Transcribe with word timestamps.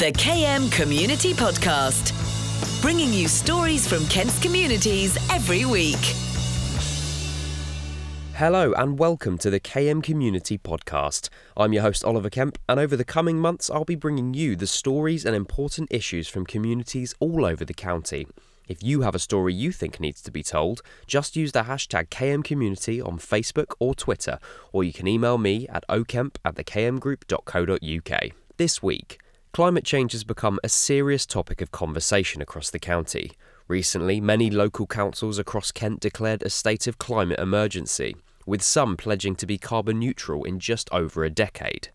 The 0.00 0.12
KM 0.12 0.70
Community 0.70 1.34
Podcast, 1.34 2.12
bringing 2.80 3.12
you 3.12 3.26
stories 3.26 3.84
from 3.84 4.06
Kent's 4.06 4.38
communities 4.38 5.18
every 5.28 5.64
week. 5.64 5.98
Hello 8.34 8.72
and 8.74 8.96
welcome 8.96 9.38
to 9.38 9.50
the 9.50 9.58
KM 9.58 10.00
Community 10.00 10.56
Podcast. 10.56 11.30
I'm 11.56 11.72
your 11.72 11.82
host 11.82 12.04
Oliver 12.04 12.30
Kemp, 12.30 12.58
and 12.68 12.78
over 12.78 12.94
the 12.94 13.04
coming 13.04 13.40
months, 13.40 13.70
I'll 13.70 13.84
be 13.84 13.96
bringing 13.96 14.34
you 14.34 14.54
the 14.54 14.68
stories 14.68 15.24
and 15.24 15.34
important 15.34 15.88
issues 15.90 16.28
from 16.28 16.46
communities 16.46 17.16
all 17.18 17.44
over 17.44 17.64
the 17.64 17.74
county. 17.74 18.28
If 18.68 18.84
you 18.84 19.00
have 19.00 19.16
a 19.16 19.18
story 19.18 19.52
you 19.52 19.72
think 19.72 19.98
needs 19.98 20.22
to 20.22 20.30
be 20.30 20.44
told, 20.44 20.80
just 21.08 21.34
use 21.34 21.50
the 21.50 21.64
hashtag 21.64 22.10
KM 22.10 22.44
Community 22.44 23.00
on 23.00 23.18
Facebook 23.18 23.74
or 23.80 23.96
Twitter, 23.96 24.38
or 24.72 24.84
you 24.84 24.92
can 24.92 25.08
email 25.08 25.38
me 25.38 25.66
at 25.66 25.84
okemp 25.88 26.36
at 26.44 26.54
thekmgroup.co.uk. 26.54 28.30
This 28.58 28.80
week, 28.80 29.18
climate 29.52 29.84
change 29.84 30.12
has 30.12 30.24
become 30.24 30.58
a 30.62 30.68
serious 30.68 31.26
topic 31.26 31.60
of 31.60 31.70
conversation 31.70 32.42
across 32.42 32.70
the 32.70 32.78
county. 32.78 33.32
Recently, 33.66 34.20
many 34.20 34.50
local 34.50 34.86
councils 34.86 35.38
across 35.38 35.72
Kent 35.72 36.00
declared 36.00 36.42
a 36.42 36.50
state 36.50 36.86
of 36.86 36.98
climate 36.98 37.38
emergency, 37.38 38.16
with 38.46 38.62
some 38.62 38.96
pledging 38.96 39.34
to 39.36 39.46
be 39.46 39.58
carbon 39.58 39.98
neutral 39.98 40.44
in 40.44 40.58
just 40.58 40.88
over 40.92 41.24
a 41.24 41.30
decade. 41.30 41.88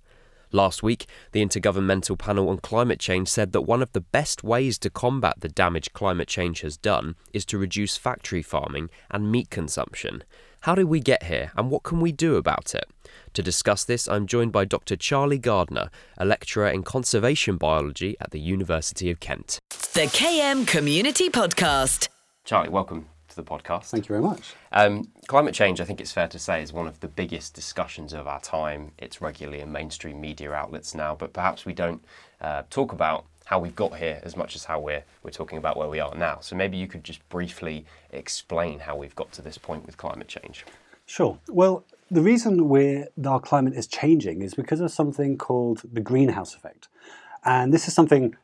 Last 0.52 0.84
week, 0.84 1.08
the 1.32 1.44
Intergovernmental 1.44 2.16
Panel 2.16 2.48
on 2.48 2.60
Climate 2.60 3.00
Change 3.00 3.28
said 3.28 3.54
that 3.54 3.62
one 3.62 3.82
of 3.82 3.92
the 3.94 4.02
best 4.02 4.44
ways 4.44 4.78
to 4.80 4.92
combat 4.92 5.38
the 5.40 5.50
damage 5.50 5.92
climate 5.94 6.28
change 6.28 6.62
has 6.62 6.78
done 6.78 7.16
is 7.34 7.44
to 7.46 7.58
reduce 7.58 7.98
factory 7.98 8.44
farming 8.44 8.92
and 9.10 9.32
meat 9.32 9.50
consumption. 9.50 10.24
How 10.64 10.76
did 10.76 10.86
we 10.86 11.02
get 11.02 11.24
here 11.24 11.52
and 11.58 11.70
what 11.70 11.84
can 11.84 12.00
we 12.00 12.14
do 12.14 12.38
about 12.38 12.74
it? 12.74 12.86
To 13.34 13.44
discuss 13.44 13.84
this, 13.84 14.08
I'm 14.08 14.26
joined 14.26 14.54
by 14.54 14.64
Dr. 14.64 14.96
Charlie 14.96 15.38
Gardner, 15.38 15.90
a 16.18 16.24
lecturer 16.24 16.70
in 16.70 16.84
conservation 16.84 17.58
biology 17.58 18.16
at 18.22 18.32
the 18.32 18.40
University 18.40 19.12
of 19.12 19.20
Kent. 19.20 19.60
The 19.72 20.08
KM 20.08 20.66
Community 20.66 21.30
Podcast. 21.30 22.08
Charlie, 22.46 22.70
welcome 22.70 23.10
to 23.28 23.36
the 23.36 23.44
podcast. 23.44 23.90
Thank 23.90 24.06
you 24.06 24.16
very 24.16 24.22
much. 24.22 24.54
Um, 24.72 25.12
climate 25.28 25.54
change, 25.54 25.82
I 25.82 25.84
think 25.84 26.00
it's 26.00 26.14
fair 26.14 26.30
to 26.30 26.40
say, 26.40 26.64
is 26.64 26.72
one 26.72 26.88
of 26.88 27.02
the 27.02 27.10
biggest 27.10 27.54
discussions 27.54 28.14
of 28.14 28.26
our 28.26 28.40
time. 28.40 28.94
It's 28.98 29.22
regularly 29.22 29.60
in 29.60 29.70
mainstream 29.70 30.22
media 30.22 30.54
outlets 30.54 30.96
now, 30.96 31.14
but 31.14 31.34
perhaps 31.34 31.66
we 31.66 31.74
don't 31.74 32.06
uh, 32.40 32.64
talk 32.70 32.94
about 32.94 33.26
how 33.54 33.60
we've 33.60 33.76
got 33.76 33.96
here 33.96 34.20
as 34.24 34.36
much 34.36 34.56
as 34.56 34.64
how 34.66 34.80
we're 34.80 35.04
we're 35.22 35.38
talking 35.42 35.60
about 35.60 35.78
where 35.78 35.88
we 35.88 36.00
are 36.00 36.16
now. 36.16 36.40
So 36.42 36.56
maybe 36.56 36.76
you 36.76 36.88
could 36.88 37.04
just 37.04 37.22
briefly 37.30 37.86
explain 38.10 38.80
how 38.80 38.96
we've 38.96 39.16
got 39.16 39.32
to 39.34 39.44
this 39.44 39.60
point 39.60 39.86
with 39.86 39.96
climate 39.96 40.28
change. 40.28 40.66
Sure. 41.06 41.38
Well, 41.48 41.86
the 42.10 42.24
reason 42.32 42.68
we 42.68 43.06
our 43.34 43.40
climate 43.40 43.76
is 43.76 43.86
changing 43.86 44.42
is 44.42 44.56
because 44.56 44.82
of 44.82 44.90
something 44.92 45.38
called 45.38 45.84
the 45.98 46.02
greenhouse 46.02 46.56
effect, 46.56 46.88
and 47.46 47.72
this 47.72 47.88
is 47.88 47.94
something 47.94 48.36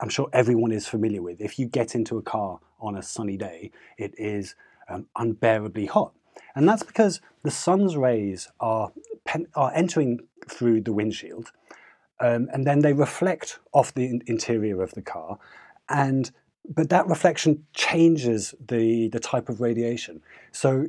I'm 0.00 0.10
sure 0.10 0.28
everyone 0.34 0.72
is 0.72 0.86
familiar 0.86 1.22
with. 1.22 1.40
If 1.40 1.58
you 1.58 1.66
get 1.66 1.94
into 1.94 2.18
a 2.18 2.22
car 2.34 2.60
on 2.78 2.94
a 2.94 3.02
sunny 3.02 3.38
day, 3.38 3.70
it 3.96 4.12
is 4.18 4.54
um, 4.90 5.06
unbearably 5.16 5.86
hot. 5.86 6.12
And 6.54 6.68
that's 6.68 6.82
because 6.82 7.22
the 7.42 7.50
sun's 7.50 7.96
rays 7.96 8.48
are, 8.60 8.92
pen- 9.24 9.48
are 9.54 9.72
entering 9.74 10.20
through 10.48 10.82
the 10.82 10.92
windshield 10.92 11.52
um, 12.20 12.48
and 12.52 12.66
then 12.66 12.80
they 12.80 12.92
reflect 12.92 13.58
off 13.72 13.94
the 13.94 14.20
interior 14.26 14.82
of 14.82 14.92
the 14.92 15.02
car. 15.02 15.38
And, 15.88 16.30
but 16.68 16.90
that 16.90 17.06
reflection 17.06 17.64
changes 17.74 18.54
the, 18.66 19.08
the 19.08 19.20
type 19.20 19.48
of 19.48 19.60
radiation. 19.60 20.22
So 20.52 20.86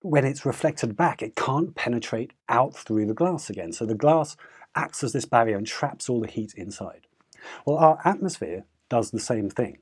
when 0.00 0.24
it's 0.24 0.46
reflected 0.46 0.96
back, 0.96 1.22
it 1.22 1.36
can't 1.36 1.74
penetrate 1.74 2.32
out 2.48 2.74
through 2.74 3.06
the 3.06 3.14
glass 3.14 3.50
again. 3.50 3.72
So 3.72 3.86
the 3.86 3.94
glass 3.94 4.36
acts 4.74 5.02
as 5.04 5.12
this 5.12 5.24
barrier 5.24 5.56
and 5.56 5.66
traps 5.66 6.08
all 6.08 6.20
the 6.20 6.28
heat 6.28 6.54
inside. 6.56 7.06
Well, 7.64 7.76
our 7.76 7.98
atmosphere 8.04 8.64
does 8.88 9.10
the 9.10 9.20
same 9.20 9.50
thing. 9.50 9.78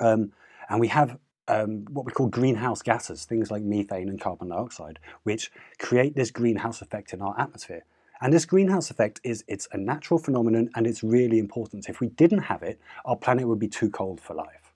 Um, 0.00 0.32
and 0.68 0.80
we 0.80 0.88
have 0.88 1.18
um, 1.48 1.84
what 1.90 2.06
we 2.06 2.12
call 2.12 2.28
greenhouse 2.28 2.82
gases, 2.82 3.24
things 3.24 3.50
like 3.50 3.62
methane 3.62 4.08
and 4.08 4.20
carbon 4.20 4.48
dioxide, 4.48 4.98
which 5.24 5.50
create 5.78 6.14
this 6.14 6.30
greenhouse 6.30 6.80
effect 6.80 7.12
in 7.12 7.20
our 7.20 7.38
atmosphere. 7.38 7.84
And 8.22 8.32
this 8.32 8.44
greenhouse 8.44 8.88
effect 8.88 9.20
is 9.24 9.44
it's 9.48 9.66
a 9.72 9.76
natural 9.76 10.16
phenomenon 10.16 10.70
and 10.76 10.86
it's 10.86 11.02
really 11.02 11.40
important. 11.40 11.88
If 11.88 11.98
we 11.98 12.06
didn't 12.06 12.42
have 12.42 12.62
it, 12.62 12.80
our 13.04 13.16
planet 13.16 13.48
would 13.48 13.58
be 13.58 13.66
too 13.66 13.90
cold 13.90 14.20
for 14.20 14.34
life. 14.34 14.72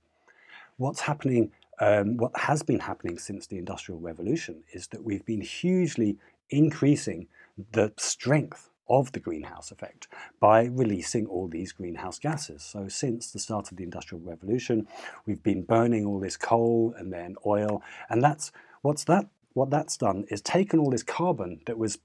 What's 0.79 1.03
happening, 1.03 1.53
um, 1.81 2.17
what 2.17 2.37
has 2.37 2.65
been 2.65 2.81
happening 2.81 3.19
since 3.21 3.47
the 3.47 3.56
Industrial 3.56 4.01
Revolution 4.01 4.65
is 4.73 4.89
that 4.89 5.05
we've 5.05 5.25
been 5.25 5.43
hugely 5.43 6.19
increasing 6.51 7.29
the 7.71 7.93
strength 7.97 8.69
of 8.89 9.12
the 9.12 9.21
greenhouse 9.21 9.71
effect 9.71 10.09
by 10.41 10.65
releasing 10.65 11.27
all 11.27 11.47
these 11.47 11.71
greenhouse 11.71 12.19
gases. 12.19 12.65
So, 12.65 12.89
since 12.89 13.31
the 13.31 13.39
start 13.39 13.71
of 13.71 13.77
the 13.77 13.85
Industrial 13.85 14.23
Revolution, 14.23 14.89
we've 15.25 15.43
been 15.43 15.62
burning 15.62 16.05
all 16.05 16.19
this 16.19 16.37
coal 16.37 16.95
and 16.99 17.12
then 17.12 17.37
oil, 17.47 17.83
and 18.11 18.23
that's 18.23 18.51
what's 18.83 19.05
that. 19.05 19.29
What 19.55 19.71
that's 19.71 19.97
done 19.97 20.27
is 20.31 20.43
taken 20.43 20.79
all 20.79 20.91
this 20.91 21.03
carbon 21.03 21.61
that 21.67 21.79
was 21.79 21.99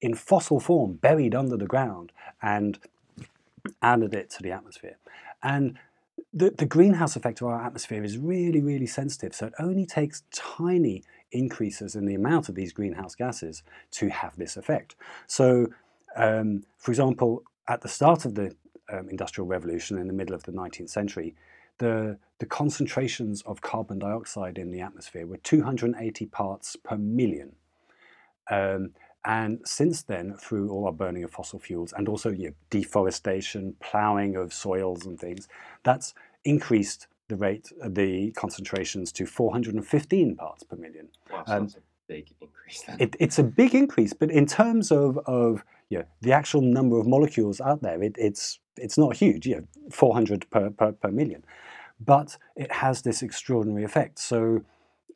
in 0.00 0.14
fossil 0.14 0.60
form, 0.60 0.94
buried 0.94 1.34
under 1.34 1.56
the 1.56 1.66
ground, 1.66 2.12
and 2.42 2.78
added 3.82 4.14
it 4.14 4.30
to 4.30 4.42
the 4.42 4.52
atmosphere. 4.52 4.96
And 5.42 5.78
the, 6.32 6.50
the 6.50 6.66
greenhouse 6.66 7.16
effect 7.16 7.40
of 7.40 7.48
our 7.48 7.64
atmosphere 7.64 8.04
is 8.04 8.18
really, 8.18 8.60
really 8.60 8.86
sensitive. 8.86 9.34
So 9.34 9.46
it 9.46 9.54
only 9.58 9.86
takes 9.86 10.22
tiny 10.32 11.02
increases 11.32 11.96
in 11.96 12.06
the 12.06 12.14
amount 12.14 12.48
of 12.48 12.54
these 12.54 12.72
greenhouse 12.72 13.14
gases 13.14 13.62
to 13.92 14.08
have 14.08 14.36
this 14.36 14.56
effect. 14.56 14.96
So 15.26 15.68
um, 16.16 16.64
for 16.78 16.90
example, 16.90 17.42
at 17.68 17.82
the 17.82 17.88
start 17.88 18.24
of 18.24 18.34
the 18.34 18.54
um, 18.90 19.08
Industrial 19.08 19.46
Revolution 19.46 19.98
in 19.98 20.06
the 20.06 20.12
middle 20.12 20.34
of 20.34 20.42
the 20.44 20.52
19th 20.52 20.90
century, 20.90 21.34
the, 21.78 22.18
the 22.38 22.46
concentrations 22.46 23.42
of 23.42 23.60
carbon 23.60 23.98
dioxide 23.98 24.56
in 24.56 24.70
the 24.70 24.80
atmosphere 24.80 25.26
were 25.26 25.36
280 25.36 26.26
parts 26.26 26.76
per 26.76 26.96
million. 26.96 27.52
Um, 28.50 28.92
and 29.26 29.58
since 29.64 30.02
then, 30.02 30.34
through 30.34 30.70
all 30.70 30.86
our 30.86 30.92
burning 30.92 31.24
of 31.24 31.32
fossil 31.32 31.58
fuels 31.58 31.92
and 31.92 32.08
also 32.08 32.30
you 32.30 32.48
know, 32.48 32.54
deforestation, 32.70 33.74
ploughing 33.80 34.36
of 34.36 34.54
soils 34.54 35.04
and 35.04 35.18
things, 35.18 35.48
that's 35.82 36.14
increased 36.44 37.08
the 37.26 37.34
rate, 37.34 37.72
the 37.84 38.30
concentrations 38.32 39.10
to 39.10 39.26
415 39.26 40.36
parts 40.36 40.62
per 40.62 40.76
million. 40.76 41.08
Wow, 41.32 41.42
so 41.44 41.52
um, 41.52 41.62
that's 41.64 41.74
a 41.74 41.80
big 42.06 42.32
increase. 42.40 42.84
It, 43.00 43.16
it's 43.18 43.40
a 43.40 43.42
big 43.42 43.74
increase, 43.74 44.12
but 44.12 44.30
in 44.30 44.46
terms 44.46 44.92
of, 44.92 45.18
of 45.26 45.64
you 45.90 45.98
know, 45.98 46.04
the 46.20 46.30
actual 46.30 46.60
number 46.60 46.96
of 47.00 47.08
molecules 47.08 47.60
out 47.60 47.82
there, 47.82 48.00
it, 48.00 48.14
it's 48.16 48.60
it's 48.78 48.98
not 48.98 49.16
huge, 49.16 49.46
you 49.46 49.56
know, 49.56 49.64
400 49.90 50.48
per, 50.50 50.70
per, 50.70 50.92
per 50.92 51.10
million, 51.10 51.42
but 51.98 52.36
it 52.54 52.70
has 52.70 53.02
this 53.02 53.22
extraordinary 53.22 53.84
effect. 53.84 54.18
So, 54.18 54.62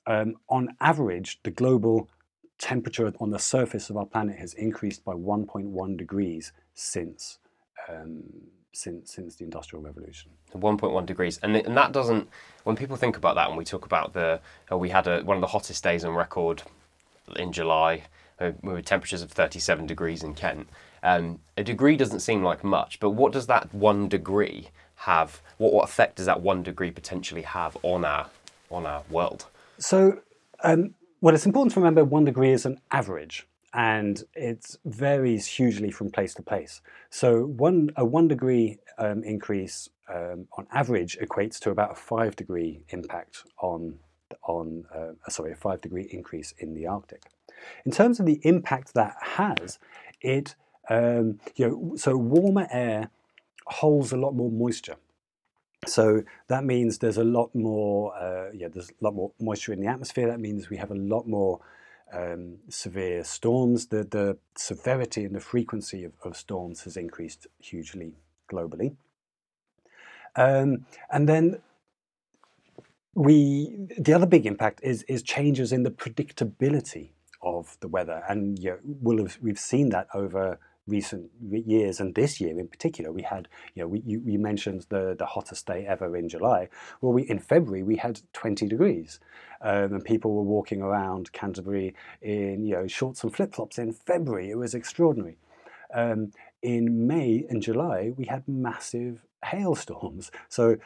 um, 0.06 0.36
on 0.48 0.74
average, 0.80 1.38
the 1.42 1.50
global 1.50 2.08
temperature 2.60 3.12
on 3.20 3.30
the 3.30 3.38
surface 3.38 3.90
of 3.90 3.96
our 3.96 4.06
planet 4.06 4.38
has 4.38 4.54
increased 4.54 5.04
by 5.04 5.12
1.1 5.12 5.96
degrees 5.96 6.52
since 6.74 7.38
um, 7.88 8.22
since 8.72 9.12
since 9.12 9.34
the 9.36 9.44
industrial 9.44 9.82
revolution 9.82 10.30
1.1 10.54 11.06
degrees 11.06 11.40
and, 11.42 11.56
and 11.56 11.76
that 11.76 11.90
doesn't 11.90 12.28
when 12.64 12.76
people 12.76 12.96
think 12.96 13.16
about 13.16 13.34
that 13.34 13.48
and 13.48 13.56
we 13.58 13.64
talk 13.64 13.84
about 13.84 14.12
the 14.12 14.40
oh, 14.70 14.76
we 14.76 14.90
had 14.90 15.08
a, 15.08 15.22
one 15.22 15.36
of 15.36 15.40
the 15.40 15.48
hottest 15.48 15.82
days 15.82 16.04
on 16.04 16.14
record 16.14 16.62
in 17.36 17.50
july 17.50 18.02
uh, 18.40 18.52
with 18.62 18.84
temperatures 18.84 19.22
of 19.22 19.30
37 19.30 19.86
degrees 19.86 20.22
in 20.22 20.34
Kent. 20.34 20.68
Um, 21.02 21.40
a 21.56 21.62
degree 21.62 21.96
doesn't 21.96 22.20
seem 22.20 22.42
like 22.42 22.64
much, 22.64 22.98
but 23.00 23.10
what 23.10 23.32
does 23.32 23.46
that 23.46 23.72
one 23.74 24.08
degree 24.08 24.68
have? 24.96 25.42
What, 25.58 25.72
what 25.72 25.84
effect 25.84 26.16
does 26.16 26.26
that 26.26 26.40
one 26.40 26.62
degree 26.62 26.90
potentially 26.90 27.42
have 27.42 27.76
on 27.82 28.04
our 28.04 28.28
on 28.70 28.86
our 28.86 29.02
world? 29.10 29.46
So, 29.78 30.20
um, 30.62 30.94
well, 31.20 31.34
it's 31.34 31.46
important 31.46 31.72
to 31.74 31.80
remember 31.80 32.04
one 32.04 32.24
degree 32.24 32.52
is 32.52 32.64
an 32.64 32.80
average, 32.90 33.46
and 33.74 34.24
it 34.34 34.76
varies 34.84 35.46
hugely 35.46 35.90
from 35.90 36.10
place 36.10 36.34
to 36.34 36.42
place. 36.42 36.80
So, 37.10 37.42
one 37.44 37.90
a 37.96 38.04
one 38.04 38.28
degree 38.28 38.78
um, 38.98 39.22
increase 39.22 39.88
um, 40.08 40.48
on 40.56 40.66
average 40.72 41.18
equates 41.18 41.58
to 41.60 41.70
about 41.70 41.92
a 41.92 41.94
five 41.94 42.36
degree 42.36 42.84
impact 42.88 43.44
on 43.58 43.98
on 44.44 44.84
uh, 44.94 45.30
sorry 45.30 45.52
a 45.52 45.56
five 45.56 45.80
degree 45.82 46.08
increase 46.10 46.54
in 46.58 46.74
the 46.74 46.86
Arctic. 46.86 47.24
In 47.84 47.92
terms 47.92 48.18
of 48.18 48.26
the 48.26 48.40
impact 48.42 48.94
that 48.94 49.16
has, 49.20 49.78
it 50.22 50.54
um, 50.88 51.38
you 51.54 51.68
know 51.68 51.96
so 51.96 52.16
warmer 52.16 52.66
air 52.70 53.10
holds 53.66 54.12
a 54.12 54.16
lot 54.16 54.32
more 54.32 54.50
moisture. 54.50 54.96
So 55.86 56.22
that 56.48 56.64
means 56.64 56.98
there's 56.98 57.16
a 57.16 57.24
lot 57.24 57.54
more 57.54 58.14
uh, 58.16 58.50
yeah 58.52 58.68
there's 58.68 58.90
a 58.90 59.04
lot 59.04 59.14
more 59.14 59.32
moisture 59.40 59.72
in 59.72 59.80
the 59.80 59.88
atmosphere. 59.88 60.28
That 60.28 60.40
means 60.40 60.70
we 60.70 60.76
have 60.76 60.90
a 60.90 60.94
lot 60.96 61.26
more 61.26 61.60
um, 62.12 62.58
severe 62.68 63.24
storms. 63.24 63.86
The 63.86 64.04
the 64.04 64.38
severity 64.56 65.24
and 65.24 65.34
the 65.34 65.40
frequency 65.40 66.04
of, 66.04 66.12
of 66.22 66.36
storms 66.36 66.82
has 66.84 66.96
increased 66.96 67.46
hugely 67.58 68.14
globally. 68.52 68.96
Um, 70.36 70.86
and 71.10 71.28
then 71.28 71.60
we 73.14 73.88
the 73.98 74.12
other 74.12 74.26
big 74.26 74.46
impact 74.46 74.80
is 74.82 75.02
is 75.04 75.22
changes 75.22 75.72
in 75.72 75.82
the 75.82 75.90
predictability 75.90 77.10
of 77.42 77.76
the 77.80 77.88
weather, 77.88 78.22
and 78.28 78.58
know, 78.70 78.78
we'll 78.84 79.18
have, 79.18 79.38
we've 79.42 79.58
seen 79.58 79.90
that 79.90 80.08
over 80.14 80.58
recent 80.86 81.30
years 81.50 82.00
and 82.00 82.14
this 82.14 82.40
year 82.40 82.58
in 82.58 82.68
particular, 82.68 83.12
we 83.12 83.22
had, 83.22 83.48
you 83.74 83.82
know, 83.82 83.88
we, 83.88 84.02
you, 84.04 84.22
you 84.24 84.38
mentioned 84.38 84.86
the, 84.88 85.14
the 85.18 85.26
hottest 85.26 85.66
day 85.66 85.86
ever 85.86 86.16
in 86.16 86.28
July. 86.28 86.68
Well, 87.00 87.12
we, 87.12 87.22
in 87.22 87.38
February, 87.38 87.82
we 87.82 87.96
had 87.96 88.20
20 88.32 88.66
degrees. 88.66 89.20
Um, 89.62 89.94
and 89.94 90.04
people 90.04 90.34
were 90.34 90.42
walking 90.42 90.80
around 90.82 91.32
Canterbury 91.32 91.94
in, 92.22 92.64
you 92.64 92.74
know, 92.74 92.86
shorts 92.86 93.22
and 93.22 93.34
flip-flops 93.34 93.78
in 93.78 93.92
February. 93.92 94.50
It 94.50 94.56
was 94.56 94.74
extraordinary. 94.74 95.36
Um, 95.92 96.32
in 96.62 97.06
May 97.06 97.44
and 97.48 97.62
July, 97.62 98.12
we 98.16 98.26
had 98.26 98.46
massive 98.46 99.22
hailstorms. 99.44 100.30
So 100.48 100.76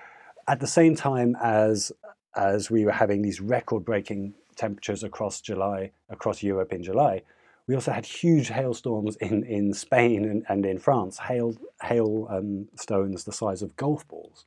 at 0.47 0.61
the 0.61 0.67
same 0.67 0.95
time 0.95 1.37
as 1.43 1.93
as 2.37 2.69
we 2.69 2.85
were 2.85 2.93
having 2.93 3.23
these 3.23 3.41
record-breaking 3.41 4.35
temperatures 4.57 5.05
across 5.05 5.41
July, 5.41 5.93
across 6.11 6.43
Europe 6.43 6.73
in 6.73 6.83
July, 6.83 7.23
we 7.67 7.75
also 7.75 7.93
had 7.93 8.05
huge 8.05 8.49
hailstorms 8.49 9.17
in, 9.17 9.43
in 9.45 9.73
Spain 9.73 10.25
and, 10.25 10.45
and 10.49 10.67
in 10.67 10.79
France, 10.79 11.19
hail, 11.19 11.57
hail 11.83 12.27
um, 12.31 12.69
stones 12.77 13.25
the 13.25 13.33
size 13.33 13.63
of 13.63 13.75
golf 13.77 14.07
balls, 14.07 14.45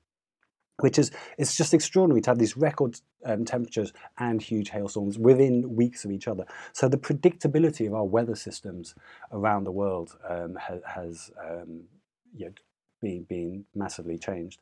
which 0.79 0.99
is 0.99 1.11
it's 1.37 1.57
just 1.57 1.73
extraordinary 1.73 2.21
to 2.21 2.29
have 2.29 2.37
these 2.37 2.55
record 2.55 2.99
um, 3.25 3.43
temperatures 3.43 3.91
and 4.19 4.41
huge 4.41 4.69
hailstorms 4.69 5.17
within 5.17 5.75
weeks 5.75 6.05
of 6.05 6.11
each 6.11 6.27
other. 6.27 6.45
So 6.73 6.87
the 6.87 6.97
predictability 6.97 7.87
of 7.87 7.95
our 7.95 8.05
weather 8.05 8.35
systems 8.35 8.93
around 9.31 9.63
the 9.63 9.71
world 9.71 10.15
um, 10.29 10.55
ha, 10.55 10.75
has 10.85 11.31
um, 11.43 11.83
you 12.35 12.45
know, 12.45 12.53
massively 13.75 14.17
changed. 14.17 14.59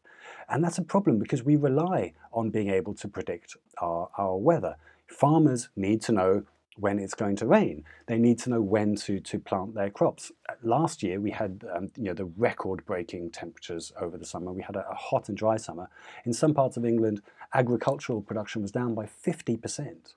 And 0.49 0.63
that's 0.63 0.77
a 0.77 0.83
problem 0.83 1.19
because 1.19 1.43
we 1.43 1.55
rely 1.55 2.13
on 2.31 2.49
being 2.49 2.69
able 2.69 2.93
to 2.95 3.07
predict 3.07 3.55
our, 3.79 4.09
our 4.17 4.37
weather. 4.37 4.75
Farmers 5.07 5.69
need 5.75 6.01
to 6.03 6.11
know 6.11 6.43
when 6.77 6.99
it's 6.99 7.13
going 7.13 7.35
to 7.37 7.45
rain. 7.45 7.83
They 8.07 8.17
need 8.17 8.37
to 8.39 8.49
know 8.49 8.61
when 8.61 8.95
to, 8.97 9.19
to 9.19 9.39
plant 9.39 9.75
their 9.75 9.89
crops. 9.89 10.31
Last 10.61 11.03
year 11.03 11.19
we 11.19 11.31
had 11.31 11.63
um, 11.73 11.91
you 11.95 12.05
know, 12.05 12.13
the 12.13 12.25
record-breaking 12.25 13.31
temperatures 13.31 13.93
over 13.99 14.17
the 14.17 14.25
summer. 14.25 14.51
We 14.51 14.61
had 14.61 14.75
a, 14.75 14.87
a, 14.89 14.95
hot 14.95 15.29
and 15.29 15.37
dry 15.37 15.57
summer. 15.57 15.89
In 16.25 16.33
some 16.33 16.53
parts 16.53 16.75
of 16.75 16.85
England, 16.85 17.21
agricultural 17.53 18.21
production 18.21 18.61
was 18.61 18.71
down 18.71 18.93
by 18.93 19.05
50%. 19.05 20.15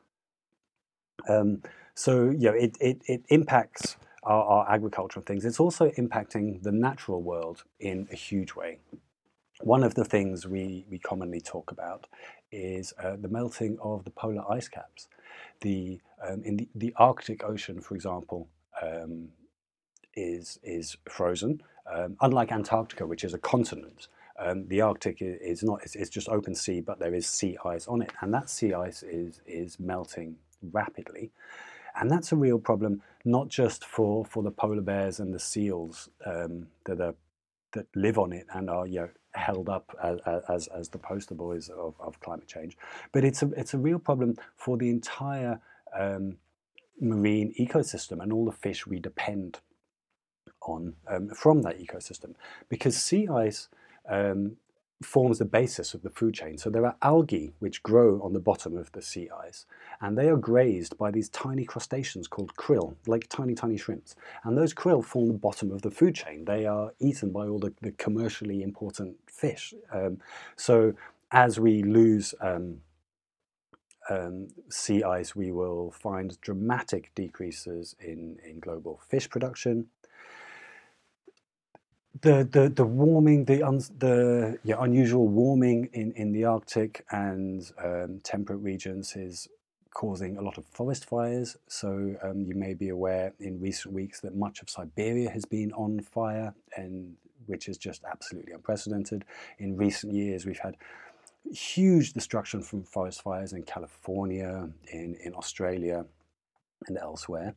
Um, 1.29 1.63
so 1.95 2.31
you 2.31 2.51
know, 2.51 2.55
it, 2.55 2.77
it, 2.81 3.03
it 3.07 3.23
impacts 3.29 3.97
our, 4.25 4.45
our 4.45 4.71
agricultural 4.71 5.25
things. 5.25 5.45
It's 5.45 5.61
also 5.61 5.91
impacting 5.91 6.63
the 6.63 6.73
natural 6.73 7.23
world 7.23 7.65
in 7.81 8.09
a 8.13 8.17
huge 8.17 8.55
way. 8.55 8.79
One 9.63 9.83
of 9.83 9.95
the 9.95 10.05
things 10.05 10.47
we, 10.47 10.87
we 10.91 10.99
commonly 10.99 11.41
talk 11.41 11.71
about 11.71 12.07
is 12.53 12.95
uh, 13.03 13.17
the 13.21 13.29
melting 13.29 13.79
of 13.83 14.05
the 14.05 14.11
polar 14.11 14.45
ice 14.51 14.69
caps 14.69 15.09
the 15.61 16.01
um, 16.27 16.43
in 16.45 16.57
the, 16.57 16.69
the 16.75 16.93
Arctic 16.97 17.45
Ocean, 17.45 17.81
for 17.81 17.95
example, 17.95 18.49
um, 18.83 19.29
is 20.15 20.59
is 20.63 20.97
frozen. 21.09 21.63
Um, 21.93 22.17
unlike 22.21 22.53
Antarctica, 22.53 23.07
which 23.07 23.25
is 23.25 23.35
a 23.35 23.39
continent, 23.39 24.09
um, 24.39 24.67
the 24.69 24.81
Arctic 24.81 25.19
is, 25.21 25.63
not. 25.63 25.83
It's, 25.83 25.95
it's, 25.95 26.11
just 26.11 26.29
open 26.29 26.55
sea, 26.55 26.81
but 26.81 26.99
there 26.99 27.15
is 27.15 27.27
sea 27.27 27.57
ice 27.65 27.89
on 27.89 28.03
it, 28.03 28.13
and 28.21 28.33
that 28.35 28.51
sea 28.51 28.75
ice 28.75 29.03
is 29.03 29.41
is 29.47 29.79
melting 29.81 30.37
rapidly, 30.73 31.31
and 31.99 32.11
that's 32.11 32.33
a 32.33 32.37
real 32.37 32.59
problem, 32.59 33.03
not 33.25 33.49
just 33.49 33.85
for 33.85 34.25
for 34.25 34.43
the 34.43 34.51
polar 34.51 34.83
bears 34.83 35.21
and 35.21 35.33
the 35.33 35.39
seals 35.39 36.09
um, 36.27 36.67
that 36.85 37.01
are 37.01 37.15
that 37.73 37.87
live 37.95 38.19
on 38.19 38.33
it 38.33 38.47
and 38.55 38.71
are 38.71 38.87
you 38.87 39.01
know 39.01 39.09
held 39.39 39.69
up 39.69 39.97
as, 40.03 40.19
as, 40.49 40.69
as 40.69 40.89
the 40.89 40.99
poster 40.99 41.35
boys 41.35 41.69
of, 41.69 41.95
of 42.01 42.21
climate 42.21 42.47
change. 42.47 42.77
But 43.13 43.25
it's 43.25 43.43
a, 43.43 43.51
it's 43.57 43.75
a 43.75 43.79
real 43.79 43.99
problem 43.99 44.37
for 44.57 44.77
the 44.77 44.91
entire 44.91 45.61
um, 45.99 46.37
marine 47.01 47.55
ecosystem 47.59 48.23
and 48.23 48.33
all 48.33 48.45
the 48.45 48.53
fish 48.53 48.87
we 48.87 48.99
depend 48.99 49.61
on 50.63 50.95
um, 51.07 51.29
from 51.29 51.63
that 51.63 51.79
ecosystem. 51.79 52.35
Because 52.69 52.97
sea 52.97 53.29
ice 53.29 53.69
um, 54.09 54.57
forms 55.03 55.39
the 55.39 55.45
basis 55.45 55.95
of 55.95 56.03
the 56.03 56.11
food 56.11 56.35
chain. 56.35 56.59
So 56.59 56.71
there 56.71 56.85
are 56.85 56.97
algae 57.03 57.53
which 57.61 57.83
grow 57.83 58.21
on 58.23 58.33
the 58.33 58.41
bottom 58.41 58.77
of 58.77 58.91
the 58.93 59.03
sea 59.03 59.29
ice, 59.31 59.65
and 60.01 60.19
they 60.19 60.29
are 60.29 60.37
grazed 60.37 60.99
by 60.99 61.11
these 61.11 61.29
tiny 61.29 61.65
crustaceans 61.65 62.27
called 62.27 62.55
krill, 62.57 62.97
like 63.07 63.29
tiny, 63.29 63.55
tiny 63.55 63.77
shrimps. 63.77 64.17
And 64.45 64.59
those 64.59 64.75
krill 64.75 65.05
form 65.05 65.29
the 65.29 65.35
bottom 65.35 65.71
of 65.71 65.83
the 65.83 65.91
food 65.91 66.15
chain. 66.15 66.45
They 66.45 66.67
are 66.67 66.93
eaten 66.99 67.31
by 67.31 67.47
all 67.47 67.61
the, 67.61 67.73
the 67.81 67.93
commercially 67.93 68.63
important 68.63 69.17
fish. 69.31 69.73
Um, 69.93 70.19
so 70.57 70.95
as 71.31 71.61
we 71.61 71.83
lose 71.83 72.35
um, 72.41 72.79
um, 74.11 74.49
sea 74.69 75.05
ice, 75.05 75.37
we 75.37 75.53
will 75.53 75.93
find 75.93 76.41
dramatic 76.41 77.13
decreases 77.15 77.95
in, 78.01 78.39
in 78.45 78.59
global 78.59 79.01
fish 79.09 79.29
production 79.29 79.87
the, 82.21 82.49
the, 82.51 82.69
the 82.69 82.85
warming, 82.85 83.45
the, 83.45 83.63
un, 83.63 83.79
the 83.99 84.59
yeah, 84.65 84.77
unusual 84.81 85.29
warming 85.29 85.89
in, 85.93 86.13
in 86.13 86.33
the 86.33 86.45
Arctic 86.45 87.05
and 87.11 87.71
um, 87.83 88.21
temperate 88.25 88.61
regions 88.61 89.15
is 89.15 89.49
causing 89.95 90.37
a 90.37 90.43
lot 90.43 90.59
of 90.59 90.65
forest 90.67 91.05
fires. 91.05 91.57
So 91.69 92.15
um, 92.23 92.43
you 92.43 92.55
may 92.55 92.75
be 92.75 92.89
aware 92.89 93.33
in 93.41 93.61
recent 93.61 93.95
weeks 93.95 94.21
that 94.21 94.35
much 94.35 94.63
of 94.63 94.71
Siberia 94.71 95.31
has 95.31 95.45
been 95.45 95.73
on 95.73 96.01
fire, 96.01 96.55
and 96.77 97.17
which 97.47 97.69
is 97.69 97.79
just 97.79 98.05
absolutely 98.05 98.53
unprecedented. 98.53 99.25
In 99.59 99.77
recent 99.77 100.13
years, 100.13 100.45
we've 100.45 100.59
had 100.59 100.77
huge 101.51 102.13
destruction 102.13 102.63
from 102.63 102.83
forest 102.83 103.23
fires 103.23 103.53
in 103.53 103.63
California, 103.63 104.69
in, 104.93 105.17
in 105.23 105.35
Australia, 105.35 106.05
and 106.87 106.99
elsewhere. 106.99 107.55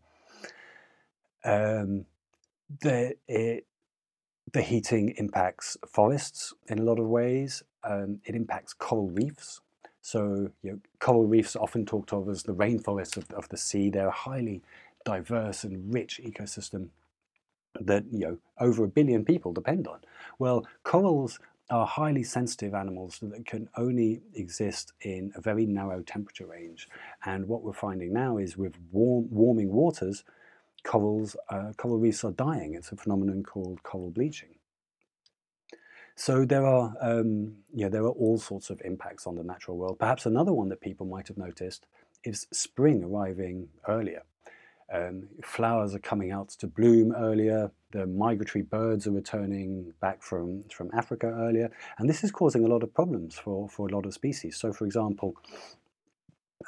Um, 1.44 2.06
the, 2.82 3.16
it, 3.28 3.66
the 4.54 4.62
heating 4.62 5.10
impacts 5.18 5.78
forests 5.88 6.54
in 6.68 6.80
a 6.80 6.84
lot 6.84 7.00
of 7.00 7.08
ways. 7.08 7.64
Um, 7.84 8.20
it 8.26 8.36
impacts 8.36 8.74
coral 8.74 9.10
reefs. 9.10 9.62
So 10.02 10.52
you 10.64 10.72
know, 10.72 10.80
coral 11.00 11.26
reefs 11.26 11.56
are 11.56 11.64
often 11.64 11.86
talked 11.86 12.14
of 12.14 12.28
as 12.30 12.44
the 12.44 12.54
rainforests 12.54 13.18
of, 13.18 13.30
of 13.32 13.50
the 13.50 13.58
sea. 13.58 13.90
They're 13.90 14.08
a 14.08 14.12
highly 14.12 14.62
diverse 15.06 15.64
and 15.64 15.94
rich 15.94 16.20
ecosystem 16.24 16.90
that 17.80 18.04
you 18.12 18.20
know 18.20 18.38
over 18.60 18.84
a 18.84 18.88
billion 18.88 19.24
people 19.24 19.54
depend 19.54 19.88
on. 19.88 20.00
Well, 20.40 20.66
corals 20.84 21.40
are 21.70 21.86
highly 21.88 22.24
sensitive 22.24 22.74
animals 22.74 23.20
that 23.22 23.46
can 23.46 23.70
only 23.78 24.22
exist 24.34 24.92
in 25.02 25.32
a 25.36 25.42
very 25.42 25.66
narrow 25.66 26.02
temperature 26.02 26.46
range. 26.46 26.90
And 27.26 27.48
what 27.48 27.64
we're 27.64 27.72
finding 27.72 28.12
now 28.12 28.38
is 28.38 28.58
with 28.58 28.76
warm, 28.92 29.28
warming 29.32 29.72
waters, 29.72 30.26
corals, 30.84 31.36
uh, 31.50 31.74
coral 31.78 31.98
reefs 31.98 32.24
are 32.24 32.32
dying. 32.32 32.74
It's 32.76 32.92
a 32.92 32.96
phenomenon 32.96 33.44
called 33.44 33.84
coral 33.84 34.12
bleaching. 34.12 34.56
So 36.16 36.46
there 36.46 36.66
are, 36.66 36.94
um, 37.02 37.56
yeah, 37.74 37.90
there 37.90 38.04
are 38.04 38.12
all 38.12 38.38
sorts 38.38 38.70
of 38.70 38.82
impacts 38.84 39.26
on 39.26 39.36
the 39.36 39.44
natural 39.44 39.78
world. 39.78 39.98
Perhaps 40.00 40.26
another 40.26 40.54
one 40.54 40.70
that 40.70 40.82
people 40.82 41.06
might 41.06 41.28
have 41.28 41.38
noticed 41.38 41.88
is 42.24 42.48
spring 42.52 43.04
arriving 43.04 43.70
earlier. 43.88 44.24
Um, 44.94 45.30
flowers 45.44 45.96
are 45.96 46.00
coming 46.00 46.32
out 46.32 46.50
to 46.50 46.68
bloom 46.68 47.14
earlier. 47.14 47.72
The 47.92 48.06
migratory 48.06 48.64
birds 48.64 49.08
are 49.08 49.12
returning 49.12 49.94
back 50.02 50.22
from, 50.22 50.64
from 50.70 50.92
Africa 50.94 51.28
earlier. 51.28 51.72
And 51.98 52.10
this 52.10 52.24
is 52.24 52.32
causing 52.32 52.66
a 52.66 52.68
lot 52.68 52.84
of 52.84 52.94
problems 52.94 53.40
for, 53.40 53.70
for 53.70 53.88
a 53.88 53.92
lot 53.92 54.06
of 54.06 54.14
species. 54.14 54.58
So, 54.58 54.74
for 54.74 54.86
example, 54.86 55.36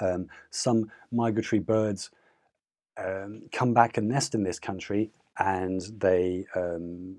um, 0.01 0.27
some 0.51 0.89
migratory 1.12 1.60
birds 1.60 2.12
um, 2.97 3.43
come 3.51 3.73
back 3.73 3.97
and 3.97 4.07
nest 4.07 4.35
in 4.35 4.43
this 4.43 4.59
country 4.59 5.12
and 5.38 5.81
they 5.97 6.45
um, 6.55 7.15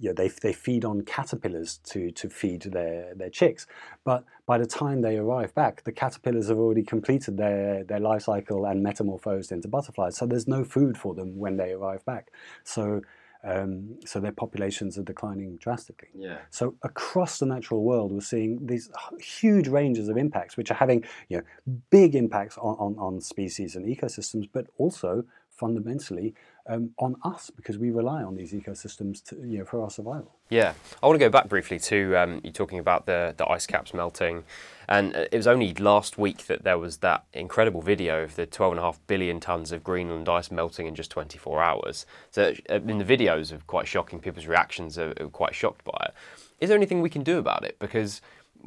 they, 0.00 0.28
they 0.28 0.52
feed 0.52 0.84
on 0.84 1.02
caterpillars 1.02 1.78
to, 1.84 2.10
to 2.12 2.30
feed 2.30 2.62
their, 2.62 3.14
their 3.14 3.30
chicks. 3.30 3.66
But 4.04 4.24
by 4.46 4.58
the 4.58 4.66
time 4.66 5.02
they 5.02 5.16
arrive 5.16 5.54
back, 5.54 5.84
the 5.84 5.92
caterpillars 5.92 6.48
have 6.48 6.58
already 6.58 6.82
completed 6.82 7.36
their, 7.36 7.84
their 7.84 8.00
life 8.00 8.22
cycle 8.22 8.64
and 8.64 8.82
metamorphosed 8.82 9.52
into 9.52 9.68
butterflies. 9.68 10.16
So 10.16 10.26
there's 10.26 10.48
no 10.48 10.64
food 10.64 10.96
for 10.96 11.14
them 11.14 11.38
when 11.38 11.56
they 11.56 11.72
arrive 11.72 12.04
back. 12.04 12.30
So, 12.64 13.02
um, 13.44 13.98
so 14.04 14.20
their 14.20 14.32
populations 14.32 14.98
are 14.98 15.02
declining 15.02 15.56
drastically. 15.56 16.08
Yeah. 16.14 16.38
So 16.50 16.74
across 16.82 17.38
the 17.38 17.46
natural 17.46 17.82
world, 17.84 18.12
we're 18.12 18.20
seeing 18.20 18.66
these 18.66 18.90
huge 19.20 19.68
ranges 19.68 20.08
of 20.08 20.16
impacts, 20.16 20.56
which 20.56 20.70
are 20.70 20.74
having 20.74 21.04
you 21.28 21.38
know, 21.38 21.44
big 21.90 22.14
impacts 22.14 22.58
on, 22.58 22.74
on, 22.78 22.98
on 22.98 23.20
species 23.20 23.76
and 23.76 23.86
ecosystems, 23.86 24.48
but 24.52 24.66
also 24.76 25.24
fundamentally 25.50 26.34
um, 26.68 26.90
on 26.98 27.16
us 27.24 27.50
because 27.50 27.78
we 27.78 27.90
rely 27.90 28.22
on 28.22 28.36
these 28.36 28.52
ecosystems 28.52 29.22
to, 29.24 29.36
you 29.36 29.58
know, 29.58 29.64
for 29.64 29.82
our 29.82 29.90
survival. 29.90 30.30
Yeah, 30.50 30.74
I 31.02 31.06
want 31.06 31.18
to 31.18 31.24
go 31.24 31.30
back 31.30 31.48
briefly 31.48 31.78
to 31.80 32.16
um, 32.16 32.40
you 32.44 32.52
talking 32.52 32.78
about 32.78 33.06
the, 33.06 33.34
the 33.36 33.48
ice 33.50 33.66
caps 33.66 33.92
melting. 33.92 34.44
And 34.88 35.14
it 35.14 35.34
was 35.34 35.46
only 35.46 35.74
last 35.74 36.16
week 36.16 36.46
that 36.46 36.64
there 36.64 36.78
was 36.78 36.98
that 36.98 37.24
incredible 37.32 37.82
video 37.82 38.22
of 38.22 38.36
the 38.36 38.46
12.5 38.46 38.98
billion 39.06 39.40
tonnes 39.40 39.72
of 39.72 39.84
Greenland 39.84 40.28
ice 40.28 40.50
melting 40.50 40.86
in 40.86 40.94
just 40.94 41.10
24 41.10 41.62
hours. 41.62 42.06
So, 42.30 42.54
uh, 42.70 42.74
in 42.74 42.98
the 42.98 43.04
videos 43.04 43.52
are 43.52 43.58
quite 43.66 43.86
shocking, 43.86 44.20
people's 44.20 44.46
reactions 44.46 44.98
are, 44.98 45.12
are 45.20 45.28
quite 45.28 45.54
shocked 45.54 45.84
by 45.84 46.06
it. 46.06 46.14
Is 46.60 46.68
there 46.68 46.76
anything 46.76 47.02
we 47.02 47.10
can 47.10 47.22
do 47.22 47.38
about 47.38 47.64
it? 47.64 47.78
Because 47.78 48.20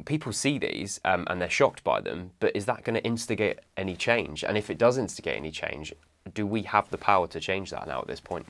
people 0.04 0.32
see 0.32 0.58
these 0.58 1.00
um, 1.04 1.26
and 1.28 1.40
they're 1.40 1.50
shocked 1.50 1.84
by 1.84 2.00
them, 2.00 2.30
but 2.40 2.54
is 2.54 2.66
that 2.66 2.84
going 2.84 2.94
to 2.94 3.04
instigate 3.04 3.58
any 3.76 3.96
change? 3.96 4.42
And 4.44 4.56
if 4.56 4.70
it 4.70 4.78
does 4.78 4.98
instigate 4.98 5.36
any 5.36 5.50
change, 5.50 5.92
do 6.34 6.46
we 6.46 6.62
have 6.62 6.90
the 6.90 6.98
power 6.98 7.26
to 7.28 7.40
change 7.40 7.70
that 7.70 7.86
now 7.86 8.00
at 8.00 8.06
this 8.06 8.20
point? 8.20 8.46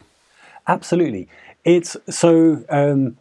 Absolutely. 0.67 1.29
It's 1.65 1.97
so. 2.09 2.65
Um, 2.69 3.17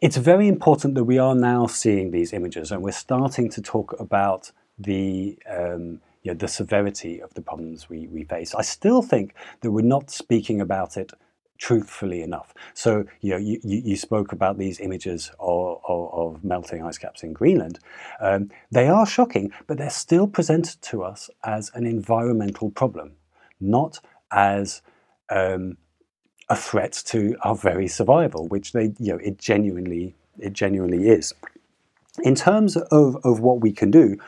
it's 0.00 0.16
very 0.16 0.48
important 0.48 0.96
that 0.96 1.04
we 1.04 1.18
are 1.18 1.36
now 1.36 1.66
seeing 1.66 2.10
these 2.10 2.32
images, 2.32 2.72
and 2.72 2.82
we're 2.82 2.90
starting 2.90 3.48
to 3.50 3.62
talk 3.62 3.94
about 4.00 4.50
the 4.76 5.38
um, 5.48 6.00
you 6.22 6.32
know, 6.32 6.38
the 6.38 6.48
severity 6.48 7.20
of 7.20 7.34
the 7.34 7.42
problems 7.42 7.88
we, 7.88 8.06
we 8.08 8.24
face. 8.24 8.54
I 8.54 8.62
still 8.62 9.02
think 9.02 9.34
that 9.60 9.70
we're 9.70 9.82
not 9.82 10.10
speaking 10.10 10.60
about 10.60 10.96
it 10.96 11.12
truthfully 11.58 12.22
enough. 12.22 12.54
So, 12.74 13.04
you 13.20 13.30
know, 13.30 13.36
you, 13.36 13.60
you 13.62 13.96
spoke 13.96 14.32
about 14.32 14.58
these 14.58 14.80
images 14.80 15.30
of, 15.38 15.80
of, 15.86 16.12
of 16.12 16.44
melting 16.44 16.82
ice 16.82 16.98
caps 16.98 17.22
in 17.22 17.32
Greenland. 17.32 17.78
Um, 18.20 18.50
they 18.70 18.88
are 18.88 19.06
shocking, 19.06 19.52
but 19.66 19.78
they're 19.78 19.90
still 19.90 20.26
presented 20.26 20.82
to 20.82 21.04
us 21.04 21.30
as 21.44 21.70
an 21.74 21.86
environmental 21.86 22.70
problem, 22.70 23.12
not 23.62 24.00
as 24.30 24.82
um, 25.30 25.76
a 26.48 26.56
threat 26.56 26.92
to 27.06 27.36
our 27.42 27.54
very 27.54 27.88
survival, 27.88 28.48
which 28.48 28.72
they, 28.72 28.92
you 28.98 29.12
know, 29.12 29.18
it 29.18 29.38
genuinely, 29.38 30.14
it 30.38 30.52
genuinely 30.52 31.08
is. 31.08 31.32
In 32.22 32.34
terms 32.34 32.76
of, 32.76 33.16
of 33.24 33.40
what 33.40 33.60
we 33.60 33.72
can 33.72 33.90
do, 33.90 34.18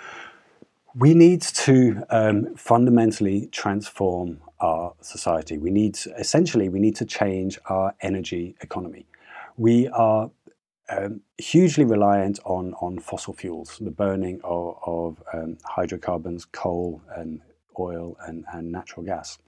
we 0.95 1.13
need 1.13 1.43
to 1.43 2.05
um, 2.11 2.55
fundamentally 2.55 3.49
transform 3.51 4.41
our 4.61 4.95
society. 5.01 5.59
We 5.59 5.71
need, 5.71 5.99
essentially, 6.19 6.69
we 6.69 6.79
need 6.79 6.97
to 6.97 7.05
change 7.05 7.59
our 7.67 7.95
energy 8.01 8.55
economy. 8.61 9.07
We 9.57 9.89
are 9.89 10.31
um, 10.89 11.21
hugely 11.39 11.85
reliant 11.85 12.39
on, 12.45 12.75
on 12.75 12.99
fossil 12.99 13.35
fuels, 13.35 13.79
the 13.81 13.91
burning 13.91 14.41
of, 14.45 14.79
of 14.87 15.23
um, 15.33 15.59
hydrocarbons, 15.65 16.45
coal, 16.45 17.03
and 17.17 17.41
oil, 17.79 18.17
and, 18.27 18.45
and 18.53 18.71
natural 18.71 19.05
gas. 19.05 19.39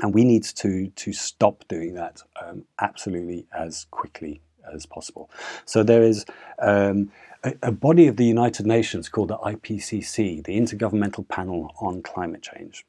And 0.00 0.14
we 0.14 0.24
need 0.24 0.44
to, 0.44 0.88
to 0.88 1.12
stop 1.12 1.64
doing 1.68 1.94
that 1.94 2.22
um, 2.42 2.64
absolutely 2.80 3.46
as 3.52 3.86
quickly 3.90 4.40
as 4.72 4.86
possible. 4.86 5.30
So 5.64 5.82
there 5.82 6.02
is 6.02 6.24
um, 6.58 7.10
a, 7.44 7.54
a, 7.62 7.72
body 7.72 8.06
of 8.06 8.16
the 8.16 8.24
United 8.24 8.66
Nations 8.66 9.08
called 9.08 9.28
the 9.28 9.38
IPCC, 9.38 10.44
the 10.44 10.58
Intergovernmental 10.58 11.28
Panel 11.28 11.74
on 11.80 12.02
Climate 12.02 12.42
Change. 12.42 12.86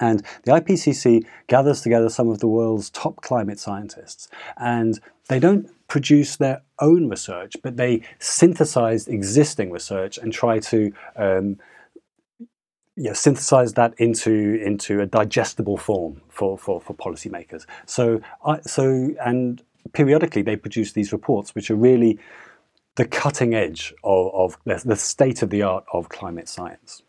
And 0.00 0.22
the 0.44 0.52
IPCC 0.52 1.24
gathers 1.46 1.80
together 1.80 2.08
some 2.08 2.28
of 2.28 2.38
the 2.38 2.48
world's 2.48 2.90
top 2.90 3.20
climate 3.22 3.58
scientists, 3.58 4.28
and 4.56 5.00
they 5.28 5.40
don't 5.40 5.68
produce 5.88 6.36
their 6.36 6.62
own 6.80 7.08
research, 7.08 7.54
but 7.62 7.76
they 7.76 8.02
synthesize 8.18 9.08
existing 9.08 9.70
research 9.70 10.18
and 10.18 10.32
try 10.32 10.58
to 10.60 10.92
um, 11.16 11.58
you 12.98 13.04
know, 13.04 13.12
synthesize 13.12 13.74
that 13.74 13.94
into 13.98 14.60
into 14.62 15.00
a 15.00 15.06
digestible 15.06 15.76
form 15.76 16.20
for 16.28 16.58
for, 16.58 16.80
for 16.80 16.94
policymakers. 16.94 17.64
So 17.86 18.20
I, 18.44 18.60
so 18.62 19.14
and 19.24 19.62
periodically 19.92 20.42
they 20.42 20.56
produce 20.56 20.92
these 20.92 21.12
reports, 21.12 21.54
which 21.54 21.70
are 21.70 21.76
really 21.76 22.18
the 22.96 23.06
cutting 23.06 23.54
edge 23.54 23.94
of, 24.02 24.34
of 24.34 24.58
the, 24.64 24.82
the 24.84 24.96
state 24.96 25.42
of 25.42 25.50
the 25.50 25.62
art 25.62 25.84
of 25.92 26.08
climate 26.08 26.48
science. 26.48 27.02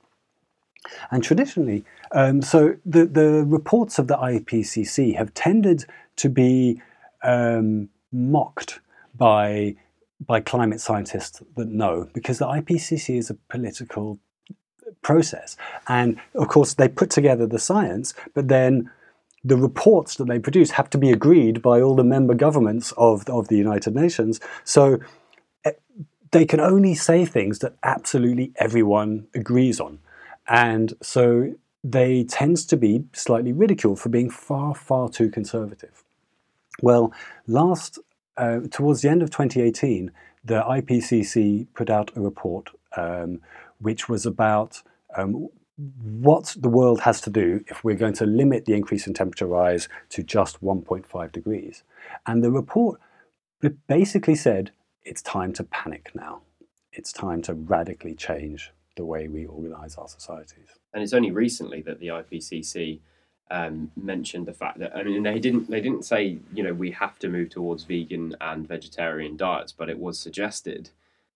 And 1.12 1.24
traditionally, 1.24 1.84
um, 2.12 2.42
so 2.42 2.76
the, 2.86 3.06
the 3.06 3.44
reports 3.46 3.98
of 3.98 4.08
the 4.08 4.16
IPCC 4.16 5.16
have 5.16 5.34
tended 5.34 5.86
to 6.18 6.30
be 6.30 6.82
um, 7.24 7.90
mocked 8.12 8.80
by, 9.16 9.76
by 10.26 10.40
climate 10.40 10.80
scientists 10.80 11.42
that 11.58 11.68
know, 11.68 12.08
because 12.14 12.38
the 12.38 12.48
IPCC 12.48 13.18
is 13.18 13.30
a 13.30 13.34
political 13.50 14.20
process. 15.02 15.58
And 15.88 16.20
of 16.36 16.48
course, 16.48 16.74
they 16.74 16.88
put 16.88 17.10
together 17.10 17.46
the 17.46 17.60
science, 17.60 18.14
but 18.34 18.48
then 18.48 18.90
the 19.44 19.58
reports 19.58 20.16
that 20.16 20.28
they 20.28 20.40
produce 20.40 20.72
have 20.72 20.90
to 20.92 20.98
be 20.98 21.12
agreed 21.12 21.62
by 21.62 21.82
all 21.82 21.96
the 21.96 22.04
member 22.04 22.34
governments 22.34 22.94
of, 22.98 23.28
of 23.30 23.48
the 23.48 23.58
United 23.58 23.96
Nations. 23.96 24.40
So 24.64 25.00
eh, 25.64 25.72
they 26.32 26.46
can 26.46 26.60
only 26.60 26.94
say 26.94 27.26
things 27.26 27.60
that 27.60 27.76
absolutely 27.84 28.52
everyone 28.58 29.28
agrees 29.34 29.80
on. 29.80 30.00
And 30.48 30.94
so 31.02 31.54
they 31.84 32.26
tend 32.26 32.58
to 32.58 32.76
be 32.76 33.06
slightly 33.14 33.54
ridiculed 33.54 34.00
for 34.00 34.10
being 34.10 34.30
far, 34.30 34.76
far 34.76 35.10
too 35.10 35.30
conservative. 35.30 36.04
Well, 36.82 37.14
last, 37.48 38.00
uh, 38.38 38.62
towards 38.72 39.02
the 39.02 39.10
end 39.10 39.22
of 39.22 39.30
2018, 39.30 40.12
the 40.44 40.62
IPCC 40.62 41.68
put 41.74 41.90
out 41.90 42.12
a 42.16 42.22
report 42.22 42.70
um, 42.98 43.42
which 43.80 44.10
was 44.10 44.26
about 44.26 44.82
um, 45.16 45.50
what 46.02 46.56
the 46.60 46.70
world 46.70 47.02
has 47.02 47.22
to 47.22 47.30
do 47.30 47.64
if 47.68 47.84
we're 47.84 47.96
going 47.96 48.14
to 48.14 48.26
limit 48.26 48.66
the 48.66 48.74
increase 48.74 49.08
in 49.08 49.14
temperature 49.14 49.48
rise 49.48 49.88
to 50.10 50.24
just 50.24 50.62
1.5 50.62 51.32
degrees. 51.32 51.84
And 52.26 52.44
the 52.44 52.52
report 52.52 53.00
basically 53.88 54.36
said 54.36 54.72
it's 55.04 55.22
time 55.22 55.54
to 55.54 55.64
panic 55.64 56.12
now. 56.14 56.42
It's 56.92 57.14
time 57.14 57.42
to 57.44 57.54
radically 57.54 58.16
change 58.16 58.72
the 58.98 59.06
way 59.06 59.28
we 59.28 59.46
organize 59.46 59.96
our 59.96 60.10
societies. 60.10 60.68
And 60.94 61.02
it's 61.02 61.14
only 61.14 61.32
recently 61.32 61.82
that 61.84 62.00
the 62.00 62.08
IPCC 62.08 63.00
um, 63.52 63.92
mentioned 63.96 64.46
the 64.46 64.54
fact 64.54 64.80
that 64.80 64.96
I 64.96 65.04
mean 65.04 65.24
they 65.24 65.40
didn't 65.40 65.70
they 65.70 65.82
didn't 65.82 66.06
say 66.06 66.38
you 66.54 66.62
know 66.62 66.74
we 66.74 66.92
have 66.92 67.18
to 67.20 67.30
move 67.30 67.50
towards 67.50 67.84
vegan 67.84 68.36
and 68.42 68.68
vegetarian 68.68 69.38
diets, 69.38 69.72
but 69.72 69.90
it 69.90 69.98
was 69.98 70.20
suggested 70.20 70.92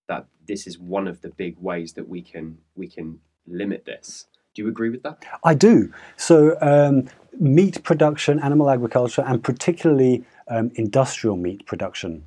that 0.07 0.27
this 0.47 0.67
is 0.67 0.77
one 0.77 1.07
of 1.07 1.21
the 1.21 1.29
big 1.29 1.57
ways 1.59 1.93
that 1.93 2.07
we 2.07 2.21
can 2.21 2.57
we 2.75 2.87
can 2.87 3.19
limit 3.47 3.85
this. 3.85 4.27
Do 4.53 4.61
you 4.61 4.67
agree 4.67 4.89
with 4.89 5.03
that? 5.03 5.25
I 5.43 5.55
do. 5.55 5.91
So, 6.15 6.57
um, 6.61 7.09
meat 7.39 7.83
production, 7.83 8.39
animal 8.39 8.69
agriculture, 8.69 9.23
and 9.25 9.43
particularly 9.43 10.23
um, 10.47 10.71
industrial 10.75 11.35
meat 11.35 11.65
production 11.65 12.25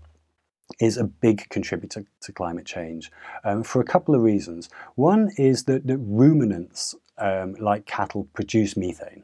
is 0.81 0.97
a 0.97 1.05
big 1.05 1.49
contributor 1.49 2.05
to 2.21 2.33
climate 2.33 2.67
change 2.67 3.13
um, 3.45 3.63
for 3.63 3.81
a 3.81 3.85
couple 3.85 4.15
of 4.15 4.23
reasons. 4.23 4.69
One 4.97 5.31
is 5.37 5.65
that, 5.65 5.87
that 5.87 5.99
ruminants, 5.99 6.97
um, 7.19 7.55
like 7.55 7.87
cattle, 7.87 8.29
produce 8.35 8.77
methane, 8.77 9.23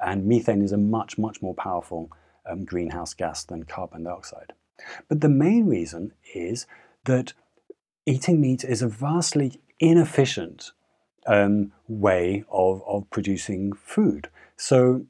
and 0.00 0.26
methane 0.26 0.62
is 0.62 0.72
a 0.72 0.78
much, 0.78 1.18
much 1.18 1.42
more 1.42 1.54
powerful 1.54 2.10
um, 2.48 2.64
greenhouse 2.64 3.14
gas 3.14 3.44
than 3.44 3.64
carbon 3.64 4.04
dioxide. 4.04 4.52
But 5.08 5.20
the 5.20 5.28
main 5.28 5.66
reason 5.66 6.12
is 6.34 6.66
that 7.04 7.32
eating 8.06 8.40
meat 8.40 8.64
is 8.64 8.82
a 8.82 8.88
vastly 8.88 9.60
inefficient 9.80 10.72
um, 11.26 11.72
way 11.88 12.44
of, 12.50 12.82
of 12.86 13.10
producing 13.10 13.72
food. 13.72 14.28
So, 14.56 15.04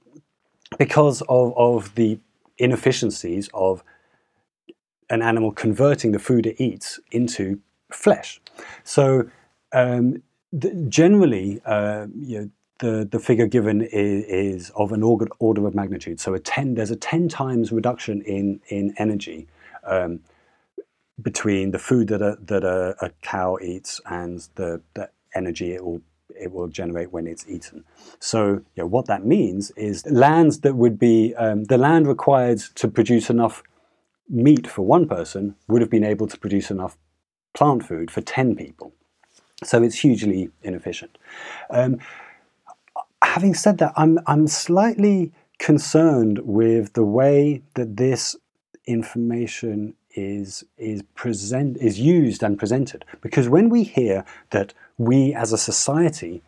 because 0.78 1.22
of, 1.28 1.52
of 1.56 1.94
the 1.94 2.18
inefficiencies 2.58 3.48
of 3.54 3.84
an 5.10 5.22
animal 5.22 5.52
converting 5.52 6.10
the 6.12 6.18
food 6.18 6.46
it 6.46 6.60
eats 6.60 6.98
into 7.12 7.60
flesh. 7.92 8.40
So, 8.82 9.28
um, 9.72 10.22
the, 10.52 10.74
generally, 10.88 11.60
uh, 11.64 12.06
you 12.18 12.40
know, 12.40 12.50
the, 12.78 13.08
the 13.10 13.18
figure 13.18 13.46
given 13.46 13.82
is, 13.82 14.24
is 14.24 14.70
of 14.70 14.92
an 14.92 15.02
order, 15.02 15.26
of 15.40 15.74
magnitude. 15.74 16.18
So, 16.18 16.34
a 16.34 16.40
10, 16.40 16.74
there's 16.74 16.90
a 16.90 16.96
10 16.96 17.28
times 17.28 17.70
reduction 17.72 18.22
in, 18.22 18.60
in 18.68 18.94
energy 18.98 19.46
um, 19.84 20.20
between 21.20 21.70
the 21.70 21.78
food 21.78 22.08
that 22.08 22.22
a, 22.22 22.36
that 22.42 22.64
a, 22.64 22.94
a 23.04 23.10
cow 23.22 23.58
eats 23.62 24.00
and 24.06 24.48
the, 24.56 24.80
the 24.94 25.08
energy 25.34 25.72
it 25.72 25.84
will 25.84 26.02
it 26.38 26.52
will 26.52 26.68
generate 26.68 27.12
when 27.12 27.26
it's 27.26 27.48
eaten. 27.48 27.82
So 28.18 28.46
you 28.46 28.82
know, 28.82 28.86
what 28.86 29.06
that 29.06 29.24
means 29.24 29.70
is 29.70 30.04
lands 30.06 30.60
that 30.60 30.74
would 30.74 30.98
be 30.98 31.34
um, 31.36 31.64
the 31.64 31.78
land 31.78 32.06
required 32.06 32.58
to 32.74 32.88
produce 32.88 33.30
enough 33.30 33.62
meat 34.28 34.66
for 34.66 34.82
one 34.82 35.08
person 35.08 35.54
would 35.68 35.80
have 35.80 35.90
been 35.90 36.04
able 36.04 36.26
to 36.26 36.38
produce 36.38 36.70
enough 36.70 36.98
plant 37.54 37.84
food 37.84 38.10
for 38.10 38.20
10 38.20 38.54
people. 38.56 38.92
So 39.64 39.82
it's 39.82 40.00
hugely 40.00 40.50
inefficient. 40.62 41.16
Um, 41.70 41.98
having 43.22 43.54
said 43.54 43.78
that, 43.78 43.92
I'm, 43.96 44.18
I'm 44.26 44.46
slightly 44.46 45.32
concerned 45.58 46.40
with 46.40 46.92
the 46.92 47.04
way 47.04 47.62
that 47.74 47.96
this 47.96 48.36
information 48.86 49.94
is 50.16 50.64
is 50.78 51.02
present 51.14 51.76
is 51.76 52.00
used 52.00 52.42
and 52.42 52.58
presented. 52.58 53.04
Because 53.20 53.48
when 53.48 53.68
we 53.68 53.84
hear 53.84 54.24
that 54.50 54.74
we 54.98 55.34
as 55.34 55.52
a 55.52 55.58
society 55.58 56.42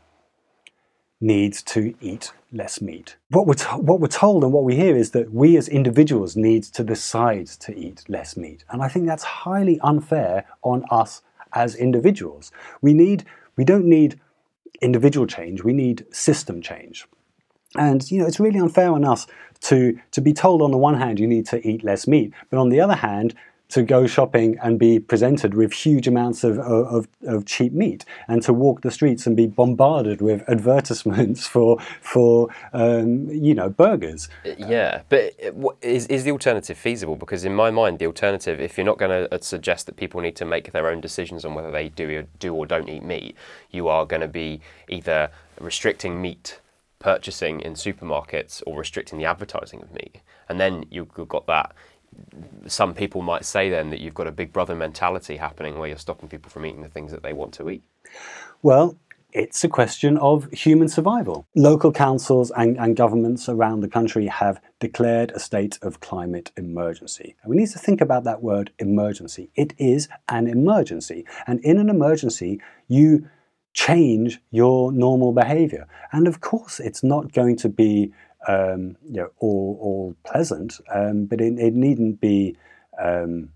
need 1.21 1.53
to 1.53 1.95
eat 2.01 2.33
less 2.53 2.81
meat 2.81 3.17
what 3.31 3.45
we're 3.47 3.57
what 3.77 4.01
we're 4.01 4.07
told 4.07 4.45
and 4.45 4.53
what 4.53 4.63
we 4.63 4.77
hear 4.77 4.97
is 4.97 5.11
that 5.11 5.33
we 5.33 5.57
as 5.57 5.69
individuals 5.69 6.37
need 6.37 6.63
to 6.63 6.85
decide 6.85 7.47
to 7.47 7.77
eat 7.77 8.05
less 8.09 8.37
meat. 8.37 8.65
And 8.71 8.83
i 8.83 8.89
think 8.89 9.07
that's 9.07 9.25
highly 9.25 9.79
unfair 9.81 10.45
on 10.63 10.85
us 10.91 11.23
as 11.53 11.75
individuals. 11.75 12.53
We 12.81 12.95
need 12.95 13.25
we 13.57 13.65
don't 13.65 13.85
need 13.85 14.21
individual 14.81 15.27
change 15.27 15.65
we 15.65 15.73
need 15.73 16.07
system 16.11 16.63
change. 16.63 17.07
And 17.77 18.09
you 18.11 18.21
know 18.21 18.27
it's 18.27 18.41
really 18.41 18.61
unfair 18.61 18.91
on 18.93 19.05
us 19.05 19.27
to 19.63 19.99
to 20.13 20.21
be 20.21 20.33
told 20.33 20.63
on 20.63 20.71
the 20.71 20.79
one 20.79 20.95
hand 20.95 21.19
you 21.19 21.27
need 21.27 21.47
to 21.47 21.67
eat 21.69 21.83
less 21.83 22.07
meat 22.07 22.33
but 22.49 22.59
on 22.59 22.69
the 22.69 22.81
other 22.81 22.95
hand 22.95 23.35
to 23.69 23.83
go 23.83 24.07
shopping 24.07 24.59
and 24.63 24.79
be 24.79 24.99
presented 24.99 25.55
with 25.55 25.73
huge 25.73 26.07
amounts 26.07 26.43
of, 26.43 26.59
of, 26.59 27.07
of, 27.27 27.45
cheap 27.45 27.73
meat 27.73 28.05
and 28.27 28.43
to 28.43 28.53
walk 28.53 28.81
the 28.81 28.91
streets 28.91 29.27
and 29.27 29.37
be 29.37 29.47
bombarded 29.47 30.23
with 30.23 30.43
advertisements 30.49 31.47
for 31.55 31.79
for 32.01 32.49
um, 32.73 33.29
you 33.31 33.55
know 33.55 33.69
burgers. 33.69 34.29
Yeah, 34.45 35.03
but 35.09 35.35
is, 35.83 36.07
is 36.07 36.25
the 36.25 36.31
alternative 36.31 36.79
feasible? 36.79 37.17
Because 37.17 37.45
in 37.45 37.55
my 37.55 37.71
mind, 37.71 37.99
the 37.99 38.07
alternative, 38.07 38.61
if 38.61 38.77
you're 38.77 38.87
not 38.87 38.99
going 38.99 39.11
to 39.11 39.35
uh, 39.35 39.39
suggest 39.41 39.87
that 39.87 39.97
people 39.97 40.21
need 40.21 40.37
to 40.37 40.45
make 40.45 40.73
their 40.73 40.89
own 40.89 41.01
decisions 41.01 41.45
on 41.45 41.55
whether 41.55 41.71
they 41.71 41.89
do 41.89 42.27
do 42.39 42.55
or 42.55 42.67
don't 42.67 42.89
eat 42.89 43.03
meat, 43.03 43.37
you 43.71 43.89
are 43.89 44.07
going 44.07 44.23
to 44.23 44.29
be 44.29 44.61
either 44.89 45.31
restricting 45.61 46.21
meat 46.21 46.61
purchasing 46.99 47.61
in 47.61 47.75
supermarkets 47.75 48.63
or 48.67 48.77
restricting 48.79 49.19
the 49.19 49.25
advertising 49.25 49.81
of 49.83 49.93
meat. 49.93 50.21
And 50.49 50.59
then 50.59 50.85
you've 50.91 51.13
got 51.15 51.47
that 51.47 51.75
some 52.67 52.95
people 52.95 53.23
might 53.23 53.45
say 53.45 53.71
then 53.71 53.91
that 53.91 54.01
you've 54.01 54.15
got 54.15 54.27
a 54.27 54.33
big 54.33 54.53
brother 54.53 54.75
mentality 54.75 55.37
happening 55.37 55.79
where 55.79 55.89
you're 55.89 55.99
stopping 55.99 56.29
people 56.29 56.51
from 56.51 56.67
eating 56.67 56.83
the 56.83 56.89
things 56.89 57.13
that 57.13 57.23
they 57.23 57.33
want 57.33 57.53
to 57.55 57.71
eat? 57.71 57.83
Well, 58.63 58.97
it's 59.33 59.63
a 59.63 59.69
question 59.69 60.17
of 60.19 60.51
human 60.53 60.89
survival. 60.89 61.47
Local 61.55 61.93
councils 61.93 62.51
and, 62.57 62.79
and, 62.79 62.97
governments 62.97 63.49
around 63.49 63.81
the 63.81 63.89
country 63.89 64.27
have 64.27 64.61
declared 64.81 65.33
a 65.33 65.39
state 65.39 65.79
of 65.83 66.01
climate 66.01 66.51
emergency. 66.57 67.37
And 67.43 67.51
we 67.51 67.57
need 67.57 67.69
to 67.71 67.79
think 67.79 68.01
about 68.01 68.25
that 68.25 68.43
word 68.43 68.73
emergency. 68.79 69.51
It 69.55 69.75
is 69.77 70.09
an 70.29 70.47
emergency. 70.47 71.27
And 71.47 71.61
in 71.61 71.79
an 71.79 71.91
emergency, 71.91 72.61
you 72.89 73.29
change 73.75 74.41
your 74.51 74.93
normal 74.93 75.33
behavior. 75.33 75.87
And 76.11 76.27
of 76.27 76.41
course, 76.41 76.81
it's 76.81 77.05
not 77.05 77.33
going 77.33 77.57
to 77.59 77.69
be 77.69 78.13
um, 78.47 78.97
you 79.05 79.21
know, 79.21 79.31
all, 79.39 79.79
all 79.81 80.17
pleasant, 80.25 80.81
um, 80.95 81.27
but 81.27 81.41
it, 81.41 81.59
it, 81.59 81.75
needn't 81.75 82.21
be 82.21 82.57
um, 83.03 83.51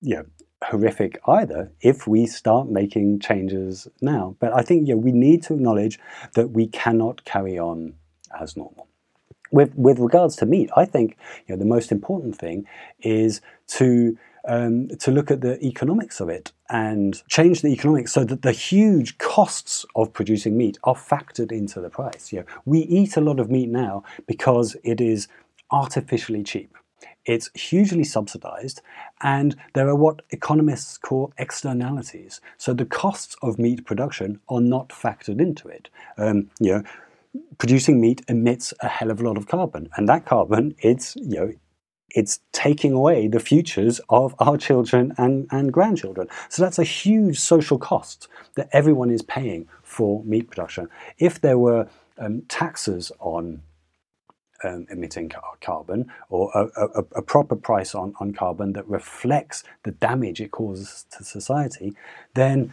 you 0.00 0.16
know, 0.16 0.24
horrific 0.64 1.18
either 1.26 1.72
if 1.80 2.06
we 2.06 2.26
start 2.26 2.68
making 2.68 3.20
changes 3.20 3.88
now. 4.00 4.36
But 4.38 4.52
I 4.52 4.62
think 4.62 4.88
you 4.88 4.94
know, 4.94 5.00
we 5.00 5.12
need 5.12 5.42
to 5.44 5.54
acknowledge 5.54 5.98
that 6.34 6.50
we 6.50 6.66
cannot 6.66 7.24
carry 7.24 7.58
on 7.58 7.94
as 8.38 8.56
normal. 8.56 8.88
With, 9.50 9.74
with 9.74 9.98
regards 9.98 10.36
to 10.36 10.46
meat, 10.46 10.70
I 10.76 10.86
think 10.86 11.16
you 11.46 11.54
know, 11.54 11.58
the 11.58 11.66
most 11.66 11.92
important 11.92 12.36
thing 12.36 12.66
is 13.00 13.40
to 13.68 14.16
um, 14.46 14.88
to 15.00 15.10
look 15.10 15.30
at 15.30 15.40
the 15.40 15.62
economics 15.64 16.20
of 16.20 16.28
it 16.28 16.52
and 16.70 17.22
change 17.28 17.62
the 17.62 17.68
economics 17.68 18.12
so 18.12 18.24
that 18.24 18.42
the 18.42 18.52
huge 18.52 19.18
costs 19.18 19.84
of 19.94 20.12
producing 20.12 20.56
meat 20.56 20.78
are 20.84 20.94
factored 20.94 21.52
into 21.52 21.80
the 21.80 21.90
price. 21.90 22.32
You 22.32 22.40
know, 22.40 22.46
we 22.64 22.80
eat 22.80 23.16
a 23.16 23.20
lot 23.20 23.38
of 23.38 23.50
meat 23.50 23.68
now 23.68 24.04
because 24.26 24.76
it 24.82 25.00
is 25.00 25.28
artificially 25.70 26.42
cheap. 26.42 26.76
It's 27.24 27.50
hugely 27.54 28.02
subsidized, 28.02 28.80
and 29.20 29.54
there 29.74 29.88
are 29.88 29.94
what 29.94 30.22
economists 30.30 30.98
call 30.98 31.32
externalities. 31.38 32.40
So 32.58 32.74
the 32.74 32.84
costs 32.84 33.36
of 33.42 33.60
meat 33.60 33.86
production 33.86 34.40
are 34.48 34.60
not 34.60 34.88
factored 34.88 35.40
into 35.40 35.68
it. 35.68 35.88
Um, 36.18 36.50
you 36.58 36.72
know, 36.72 36.82
producing 37.58 38.00
meat 38.00 38.22
emits 38.26 38.74
a 38.80 38.88
hell 38.88 39.10
of 39.10 39.20
a 39.20 39.24
lot 39.24 39.36
of 39.36 39.46
carbon, 39.46 39.88
and 39.96 40.08
that 40.08 40.26
carbon, 40.26 40.74
it's 40.78 41.14
you 41.16 41.36
know, 41.36 41.52
it's 42.14 42.40
taking 42.52 42.92
away 42.92 43.28
the 43.28 43.40
futures 43.40 44.00
of 44.08 44.34
our 44.38 44.56
children 44.56 45.14
and, 45.18 45.46
and 45.50 45.72
grandchildren. 45.72 46.28
So 46.48 46.62
that's 46.62 46.78
a 46.78 46.84
huge 46.84 47.38
social 47.38 47.78
cost 47.78 48.28
that 48.54 48.68
everyone 48.72 49.10
is 49.10 49.22
paying 49.22 49.68
for 49.82 50.22
meat 50.24 50.48
production. 50.48 50.88
If 51.18 51.40
there 51.40 51.58
were 51.58 51.88
um, 52.18 52.42
taxes 52.48 53.12
on 53.18 53.62
um, 54.64 54.86
emitting 54.90 55.28
car- 55.28 55.56
carbon 55.60 56.10
or 56.28 56.50
a, 56.54 56.68
a, 56.80 57.04
a, 57.16 57.22
proper 57.22 57.56
price 57.56 57.94
on, 57.94 58.14
on 58.20 58.32
carbon 58.32 58.74
that 58.74 58.86
reflects 58.86 59.64
the 59.82 59.90
damage 59.90 60.40
it 60.40 60.52
causes 60.52 61.04
to 61.10 61.24
society, 61.24 61.94
then 62.34 62.72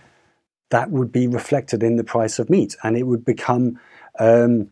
that 0.69 0.91
would 0.91 1.11
be 1.11 1.27
reflected 1.27 1.81
in 1.81 1.95
the 1.95 2.03
price 2.03 2.37
of 2.37 2.49
meat 2.49 2.75
and 2.83 2.95
it 2.95 3.03
would 3.03 3.25
become 3.25 3.79
um, 4.19 4.69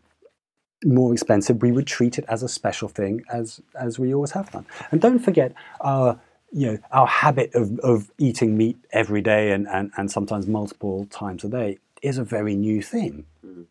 more 0.83 1.13
expensive, 1.13 1.61
we 1.61 1.71
would 1.71 1.87
treat 1.87 2.17
it 2.17 2.25
as 2.27 2.43
a 2.43 2.49
special 2.49 2.87
thing, 2.87 3.23
as 3.31 3.61
as 3.79 3.97
we 3.99 4.13
always 4.13 4.31
have 4.31 4.51
done. 4.51 4.65
And 4.91 5.01
don't 5.01 5.19
forget 5.19 5.53
our 5.81 6.19
you 6.51 6.67
know 6.67 6.77
our 6.91 7.07
habit 7.07 7.53
of, 7.55 7.79
of 7.79 8.11
eating 8.17 8.57
meat 8.57 8.77
every 8.91 9.21
day 9.21 9.51
and, 9.51 9.67
and, 9.67 9.91
and 9.97 10.09
sometimes 10.11 10.47
multiple 10.47 11.05
times 11.07 11.43
a 11.43 11.49
day 11.49 11.77
is 12.01 12.17
a 12.17 12.23
very 12.23 12.55
new 12.55 12.81
thing. 12.81 13.25
Mm-hmm. 13.45 13.63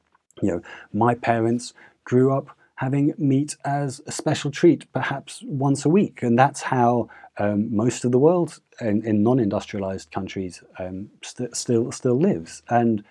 You 0.42 0.52
know, 0.52 0.62
my 0.92 1.14
parents 1.14 1.72
grew 2.04 2.32
up 2.32 2.56
having 2.76 3.14
meat 3.16 3.56
as 3.64 4.02
a 4.06 4.12
special 4.12 4.50
treat, 4.50 4.90
perhaps 4.92 5.42
once 5.46 5.84
a 5.86 5.88
week, 5.88 6.22
and 6.22 6.38
that's 6.38 6.60
how 6.62 7.08
um, 7.38 7.74
most 7.74 8.04
of 8.04 8.12
the 8.12 8.18
world 8.18 8.60
in, 8.80 9.04
in 9.06 9.22
non-industrialized 9.22 10.10
countries 10.10 10.62
um, 10.78 11.10
st- 11.22 11.56
still 11.56 11.90
still 11.92 12.18
lives. 12.18 12.62
And 12.68 13.02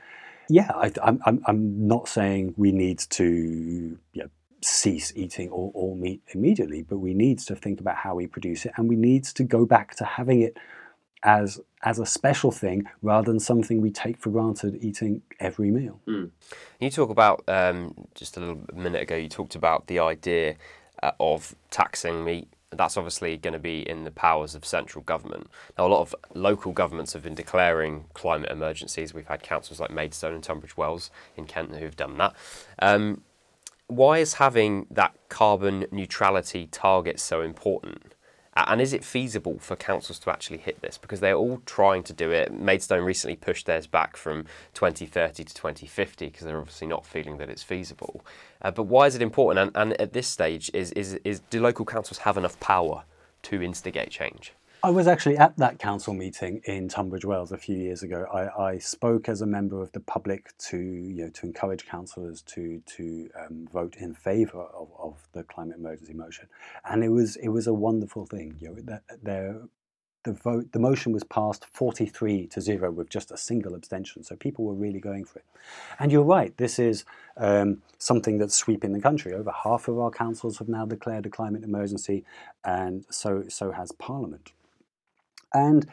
yeah, 0.50 0.72
I, 0.74 0.92
am 1.04 1.20
I'm, 1.26 1.42
I'm 1.46 1.88
not 1.88 2.08
saying 2.08 2.54
we 2.58 2.72
need 2.72 3.00
to 3.00 3.26
you 3.26 4.00
know, 4.14 4.30
cease 4.62 5.14
eating 5.16 5.50
all, 5.50 5.72
all 5.74 5.96
meat 5.96 6.22
immediately, 6.34 6.84
but 6.84 6.98
we 6.98 7.14
need 7.14 7.40
to 7.40 7.56
think 7.56 7.80
about 7.80 7.98
how 7.98 8.16
we 8.16 8.28
produce 8.28 8.66
it, 8.66 8.74
and 8.78 8.90
we 8.90 8.96
need 8.96 9.24
to 9.26 9.44
go 9.44 9.66
back 9.66 9.96
to 9.98 10.06
having 10.06 10.42
it 10.42 10.58
as 11.24 11.60
as 11.84 12.00
a 12.00 12.06
special 12.06 12.52
thing 12.52 12.84
rather 13.02 13.32
than 13.32 13.40
something 13.40 13.82
we 13.82 13.92
take 13.92 14.18
for 14.18 14.30
granted 14.30 14.78
eating 14.82 15.22
every 15.40 15.72
meal. 15.72 16.00
Mm. 16.08 16.32
You 16.80 16.90
talk 16.90 17.10
about 17.10 17.44
um, 17.48 17.94
just 18.16 18.38
a 18.38 18.40
little 18.40 18.62
minute 18.74 19.02
ago. 19.02 19.16
You 19.16 19.30
talked 19.30 19.56
about 19.56 19.88
the 19.88 20.00
idea 20.00 20.56
uh, 21.04 21.12
of 21.20 21.56
taxing 21.70 22.24
meat 22.24 22.48
that's 22.78 22.98
obviously 22.98 23.38
going 23.38 23.54
to 23.54 23.60
be 23.60 23.88
in 23.88 24.04
the 24.04 24.12
powers 24.12 24.56
of 24.56 24.66
central 24.66 25.04
government. 25.04 25.48
Now, 25.78 25.88
a 25.88 25.90
lot 25.90 26.02
of 26.02 26.16
local 26.34 26.72
governments 26.72 27.14
have 27.14 27.24
been 27.24 27.36
declaring 27.36 28.06
climate 28.14 28.52
emergencies. 28.52 29.14
We've 29.14 29.28
had 29.28 29.44
councils 29.44 29.80
like 29.80 29.92
Maidstone 29.92 30.34
and 30.34 30.44
Tunbridge 30.44 30.78
Wells 30.78 31.12
in 31.36 31.46
Kent 31.46 31.76
who've 31.76 31.96
done 31.96 32.18
that. 32.18 32.36
Um, 32.80 33.22
why 33.88 34.18
is 34.18 34.36
having 34.36 34.88
that 34.90 35.16
carbon 35.30 35.86
neutrality 35.92 36.68
target 36.72 37.20
so 37.20 37.42
important? 37.42 38.14
And 38.58 38.80
is 38.80 38.94
it 38.94 39.04
feasible 39.04 39.60
for 39.60 39.76
councils 39.76 40.18
to 40.20 40.32
actually 40.32 40.60
hit 40.60 40.80
this? 40.82 40.98
Because 40.98 41.20
they're 41.20 41.36
all 41.36 41.62
trying 41.65 42.04
to 42.04 42.13
do 42.13 42.32
it. 42.32 42.54
Maidstone 42.54 43.04
recently 43.04 43.36
pushed 43.36 43.65
theirs 43.65 43.86
back 43.86 44.15
from 44.15 44.46
2030 44.74 45.44
to 45.44 45.54
2050 45.54 46.28
because 46.28 46.46
they're 46.46 46.58
obviously 46.58 46.88
not 46.88 47.06
feeling 47.06 47.38
that 47.38 47.50
it's 47.50 47.63
feasible. 47.63 48.26
Uh, 48.62 48.72
but 48.72 48.84
why 48.84 49.08
is 49.08 49.15
it 49.15 49.22
important? 49.22 49.76
And, 49.76 49.91
and 49.91 50.02
at 50.02 50.13
this 50.13 50.28
stage, 50.28 50.72
is, 50.74 50.91
is, 50.94 51.20
is 51.26 51.41
do 51.50 51.60
local 51.60 51.84
councils 51.84 52.20
have 52.20 52.38
enough 52.38 52.58
power 52.62 53.04
to 53.44 53.62
instigate 53.62 54.10
change? 54.10 54.54
I 54.86 54.91
was 54.91 55.08
actually 55.08 55.36
at 55.39 55.58
that 55.58 55.80
council 55.80 56.13
meeting 56.13 56.62
in 56.65 56.89
Tunbridge 56.89 57.26
Wells 57.26 57.52
a 57.52 57.58
few 57.58 57.76
years 57.76 58.04
ago. 58.04 58.28
I, 58.32 58.65
I 58.65 58.78
spoke 58.78 59.28
as 59.28 59.41
a 59.41 59.48
member 59.48 59.82
of 59.82 59.91
the 59.93 60.00
public 60.00 60.56
to 60.69 60.78
you 60.78 61.24
know 61.24 61.30
to 61.32 61.48
encourage 61.48 61.88
councillors 61.88 62.43
to 62.43 62.84
to 62.86 63.28
um, 63.36 63.67
vote 63.74 63.95
in 63.95 64.13
favour 64.13 64.62
of, 64.62 64.89
of 65.00 65.28
the 65.34 65.41
climate 65.41 65.80
emergency 65.80 66.13
motion, 66.13 66.48
and 66.88 67.04
it 67.04 67.10
was 67.10 67.36
it 67.38 67.48
was 67.48 67.65
a 67.65 67.74
wonderful 67.74 68.28
thing. 68.28 68.58
You 68.60 68.76
know, 68.76 69.00
there 69.24 69.62
the 70.24 70.34
vote, 70.34 70.71
the 70.71 70.80
motion 70.80 71.13
was 71.13 71.24
passed 71.24 71.65
43 71.65 72.45
to 72.48 72.62
zero 72.62 72.91
with 72.91 73.10
just 73.10 73.32
a 73.32 73.38
single 73.38 73.74
abstention. 73.74 74.24
So 74.24 74.36
people 74.36 74.65
were 74.65 74.74
really 74.74 75.00
going 75.00 75.26
for 75.26 75.39
it. 75.39 75.45
And 75.98 76.12
you're 76.12 76.24
right, 76.24 76.56
this 76.58 76.78
is 76.78 77.06
um, 77.38 77.82
something 77.98 78.38
that's 78.38 78.56
sweeping 78.56 78.93
the 78.93 79.02
country. 79.02 79.34
Over 79.34 79.52
half 79.63 79.88
of 79.88 79.98
our 79.98 80.12
councils 80.12 80.60
have 80.60 80.69
now 80.69 80.86
declared 80.86 81.26
a 81.26 81.30
climate 81.30 81.63
emergency, 81.63 82.24
and 82.63 83.06
so 83.10 83.45
so 83.48 83.71
has 83.71 83.91
Parliament. 83.91 84.52
And 85.54 85.88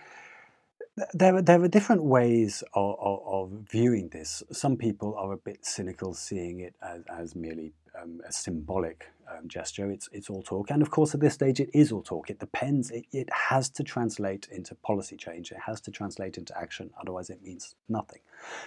there 1.14 1.36
are, 1.36 1.42
there 1.42 1.62
are 1.62 1.68
different 1.68 2.04
ways 2.04 2.62
of, 2.74 2.96
of, 3.00 3.20
of, 3.26 3.50
viewing 3.70 4.08
this. 4.08 4.42
Some 4.52 4.76
people 4.76 5.14
are 5.16 5.32
a 5.32 5.36
bit 5.36 5.64
cynical, 5.64 6.12
seeing 6.14 6.60
it 6.60 6.74
as, 6.82 7.02
as 7.08 7.34
merely 7.34 7.72
um, 8.00 8.20
a 8.26 8.32
symbolic 8.32 9.06
um, 9.30 9.48
gesture. 9.48 9.90
It's, 9.90 10.08
it's 10.12 10.28
all 10.28 10.42
talk. 10.42 10.70
And 10.70 10.82
of 10.82 10.90
course, 10.90 11.14
at 11.14 11.20
this 11.20 11.34
stage, 11.34 11.60
it 11.60 11.70
is 11.72 11.92
all 11.92 12.02
talk. 12.02 12.28
It 12.28 12.38
depends. 12.38 12.90
It, 12.90 13.06
it 13.12 13.28
has 13.32 13.70
to 13.70 13.82
translate 13.82 14.48
into 14.50 14.74
policy 14.76 15.16
change, 15.16 15.50
it 15.50 15.58
has 15.66 15.80
to 15.82 15.90
translate 15.90 16.36
into 16.36 16.56
action. 16.56 16.90
Otherwise, 17.00 17.30
it 17.30 17.42
means 17.42 17.74
nothing. 17.88 18.20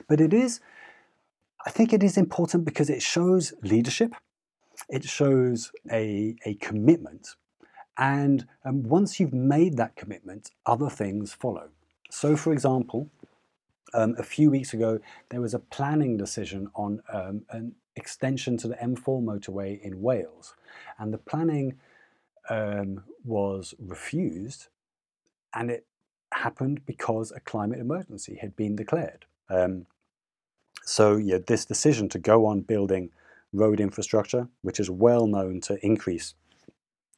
But 0.08 0.20
it 0.20 0.34
is, 0.34 0.60
I 1.66 1.70
think 1.70 1.94
it 1.94 2.04
is 2.04 2.18
important 2.18 2.66
because 2.66 2.90
it 2.90 3.02
shows 3.02 3.54
leadership, 3.62 4.14
it 4.90 5.04
shows 5.04 5.72
a, 5.92 6.36
a 6.46 6.56
commitment 6.56 7.36
and 7.98 8.46
um, 8.64 8.84
once 8.84 9.20
you've 9.20 9.34
made 9.34 9.78
that 9.78 9.96
commitment, 9.96 10.52
other 10.66 10.90
things 10.90 11.34
follow. 11.34 11.70
So, 12.10 12.36
for 12.36 12.52
example, 12.52 13.10
um, 13.94 14.16
a 14.18 14.24
few 14.24 14.52
weeks 14.52 14.74
ago, 14.74 15.00
there 15.30 15.42
was 15.42 15.54
a 15.54 15.60
planning 15.60 16.18
decision 16.18 16.70
on 16.76 17.02
um, 17.12 17.44
an 17.50 17.74
extension 17.96 18.58
to 18.58 18.68
the 18.68 18.76
M4 18.76 19.24
motorway 19.24 19.82
in 19.82 20.02
Wales. 20.02 20.56
And 21.00 21.14
the 21.14 21.18
planning 21.18 21.78
um, 22.50 23.04
was 23.24 23.74
refused, 23.80 24.68
and 25.54 25.72
it 25.72 25.86
happened 26.34 26.86
because 26.86 27.32
a 27.32 27.40
climate 27.40 27.80
emergency 27.80 28.38
had 28.42 28.56
been 28.56 28.76
declared. 28.76 29.26
Um, 29.50 29.86
so, 30.84 31.16
yeah, 31.16 31.38
this 31.46 31.66
decision 31.66 32.10
to 32.10 32.20
go 32.20 32.46
on 32.46 32.62
building 32.62 33.12
road 33.54 33.80
infrastructure, 33.80 34.50
which 34.62 34.80
is 34.80 34.90
well 34.90 35.28
known 35.28 35.62
to 35.62 35.84
increase 35.84 36.36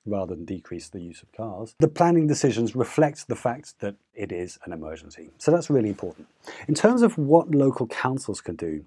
rather 0.07 0.35
than 0.35 0.45
decrease 0.45 0.89
the 0.89 1.01
use 1.01 1.21
of 1.21 1.31
cars. 1.31 1.75
The 1.79 1.87
planning 1.87 2.27
decisions 2.27 2.75
reflect 2.75 3.27
the 3.27 3.35
fact 3.35 3.79
that 3.79 3.95
it 4.13 4.31
is 4.31 4.57
an 4.65 4.73
emergency. 4.73 5.29
So 5.37 5.51
that's 5.51 5.69
really 5.69 5.89
important. 5.89 6.27
In 6.67 6.73
terms 6.73 7.01
of 7.01 7.17
what 7.17 7.53
local 7.53 7.87
councils 7.87 8.41
can 8.41 8.55
do, 8.55 8.85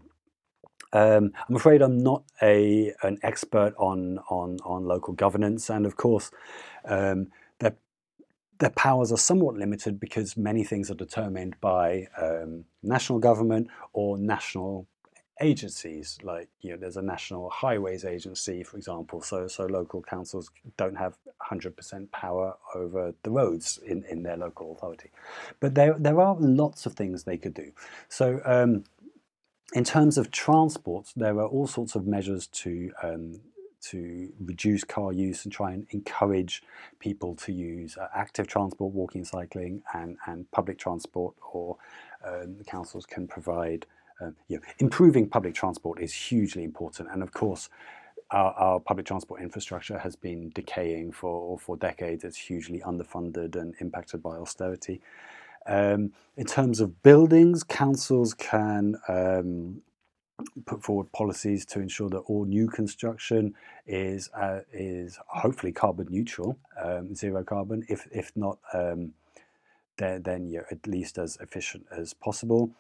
um, 0.93 1.33
I'm 1.49 1.57
afraid 1.57 1.83
I'm 1.83 1.99
not 1.99 2.25
a 2.43 2.93
an 3.03 3.19
expert 3.23 3.75
on 3.79 4.19
on 4.29 4.59
on 4.65 4.85
local 4.85 5.15
governance, 5.15 5.71
and 5.71 5.87
of 5.87 5.97
course, 5.97 6.33
um, 6.85 7.29
their 7.61 7.77
their 8.59 8.71
powers 8.71 9.13
are 9.13 9.19
somewhat 9.19 9.57
limited 9.57 10.01
because 10.01 10.37
many 10.37 10.65
things 10.65 10.91
are 10.91 10.95
determined 10.95 11.57
by 11.61 12.09
um, 12.21 12.65
national 12.83 13.21
government 13.21 13.69
or 13.93 14.19
national 14.19 14.87
agencies. 15.41 16.19
Like 16.23 16.49
you 16.61 16.71
know, 16.73 16.77
there's 16.77 16.97
a 16.97 17.03
national 17.03 17.51
highways 17.51 18.05
agency, 18.05 18.63
for 18.63 18.77
example. 18.77 19.23
So 19.23 19.49
so 19.49 19.67
local 19.67 20.03
councils 20.03 20.51
don't 20.77 20.97
have 20.97 21.19
100% 21.51 22.11
power 22.13 22.57
over 22.75 23.15
the 23.23 23.31
roads 23.31 23.79
in 23.87 24.05
in 24.05 24.23
their 24.23 24.37
local 24.37 24.73
authority, 24.73 25.11
but 25.61 25.75
there 25.75 25.95
there 25.99 26.21
are 26.21 26.37
lots 26.39 26.87
of 26.87 26.95
things 26.95 27.25
they 27.25 27.39
could 27.39 27.55
do. 27.55 27.73
So 28.09 28.41
um, 28.45 28.85
in 29.75 29.85
terms 29.85 30.19
of 30.19 30.31
transport, 30.31 31.13
there 31.17 31.39
are 31.39 31.47
all 31.47 31.67
sorts 31.67 31.95
of 31.95 32.07
measures 32.07 32.47
to 32.49 32.93
um, 33.03 33.41
to 33.83 34.33
reduce 34.41 34.85
car 34.85 35.13
use 35.13 35.45
and 35.45 35.53
try 35.53 35.73
and 35.73 35.87
encourage 35.91 36.63
people 36.99 37.35
to 37.35 37.53
use 37.53 37.97
uh, 37.97 38.09
active 38.15 38.47
transport, 38.47 38.93
walking, 38.93 39.25
cycling, 39.25 39.83
and, 39.95 40.19
and 40.27 40.51
public 40.51 40.79
transport, 40.79 41.35
or 41.53 41.77
um, 42.27 42.57
the 42.59 42.65
councils 42.65 43.07
can 43.07 43.27
provide. 43.27 43.87
Um, 44.21 44.37
you 44.49 44.57
know, 44.57 44.63
improving 44.79 45.29
public 45.29 45.55
transport 45.55 46.01
is 46.01 46.13
hugely 46.13 46.65
important, 46.65 47.09
and 47.11 47.23
of 47.23 47.33
course, 47.33 47.69
our, 48.31 48.53
our, 48.53 48.81
public 48.81 49.07
transport 49.07 49.41
infrastructure 49.41 49.99
has 49.99 50.15
been 50.15 50.51
decaying 50.51 51.13
for 51.13 51.59
for 51.59 51.77
decades. 51.77 52.25
It's 52.25 52.37
hugely 52.37 52.81
underfunded 52.81 53.57
and 53.57 53.75
impacted 53.81 54.23
by 54.23 54.37
austerity. 54.37 55.01
Um, 55.67 56.13
in 56.37 56.47
terms 56.47 56.81
of 56.81 57.03
buildings, 57.03 57.63
councils 57.63 58.35
can 58.35 58.97
um, 59.09 59.83
put 60.67 60.83
forward 60.83 61.11
policies 61.13 61.65
to 61.67 61.81
ensure 61.81 62.09
that 62.11 62.19
all 62.19 62.45
new 62.45 62.69
construction 62.69 63.55
is 63.87 64.31
uh, 64.35 64.61
is 64.73 65.19
hopefully 65.29 65.73
carbon 65.73 66.07
neutral, 66.11 66.59
um, 66.83 67.15
zero 67.15 67.45
carbon. 67.45 67.85
If 67.89 68.07
if 68.13 68.33
not, 68.37 68.59
um, 68.73 69.13
then 69.99 70.23
then 70.23 70.49
you're 70.49 70.67
at 70.71 70.87
least 70.87 71.19
as 71.19 71.37
efficient 71.41 71.87
as 71.91 72.15
possible. 72.15 72.71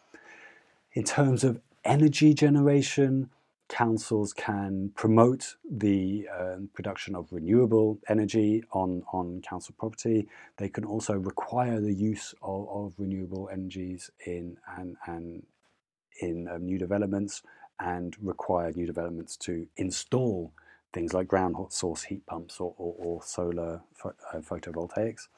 In 0.92 1.05
terms 1.05 1.44
of 1.44 1.61
energy 1.85 2.35
generation, 2.35 3.31
councils 3.68 4.33
can 4.33 4.90
promote 4.96 5.55
the 5.70 6.29
um, 6.37 6.68
production 6.74 7.14
of 7.14 7.33
renewable 7.33 8.00
energy 8.09 8.64
on, 8.72 9.05
on 9.12 9.40
council 9.42 9.72
property. 9.79 10.26
They 10.57 10.68
can 10.68 10.85
also 10.85 11.14
require 11.14 11.81
the 11.81 11.94
use 11.94 12.35
of, 12.42 12.68
of 12.68 12.94
renewable 12.98 13.48
energies 13.53 14.11
in 14.26 14.57
and, 14.76 14.96
and 15.07 15.44
in 16.20 16.48
um, 16.48 16.66
new 16.66 16.79
developments 16.79 17.42
and 17.79 18.16
require 18.20 18.72
new 18.72 18.87
developments 18.87 19.37
to 19.37 19.68
install 19.76 20.53
things 20.92 21.14
like 21.14 21.29
ground 21.29 21.55
source 21.68 22.03
heat 22.03 22.26
pumps 22.26 22.59
or, 22.59 22.74
or, 22.76 22.94
or 22.98 23.22
solar 23.22 23.81
uh, 24.05 24.38
photovoltaics. 24.38 25.29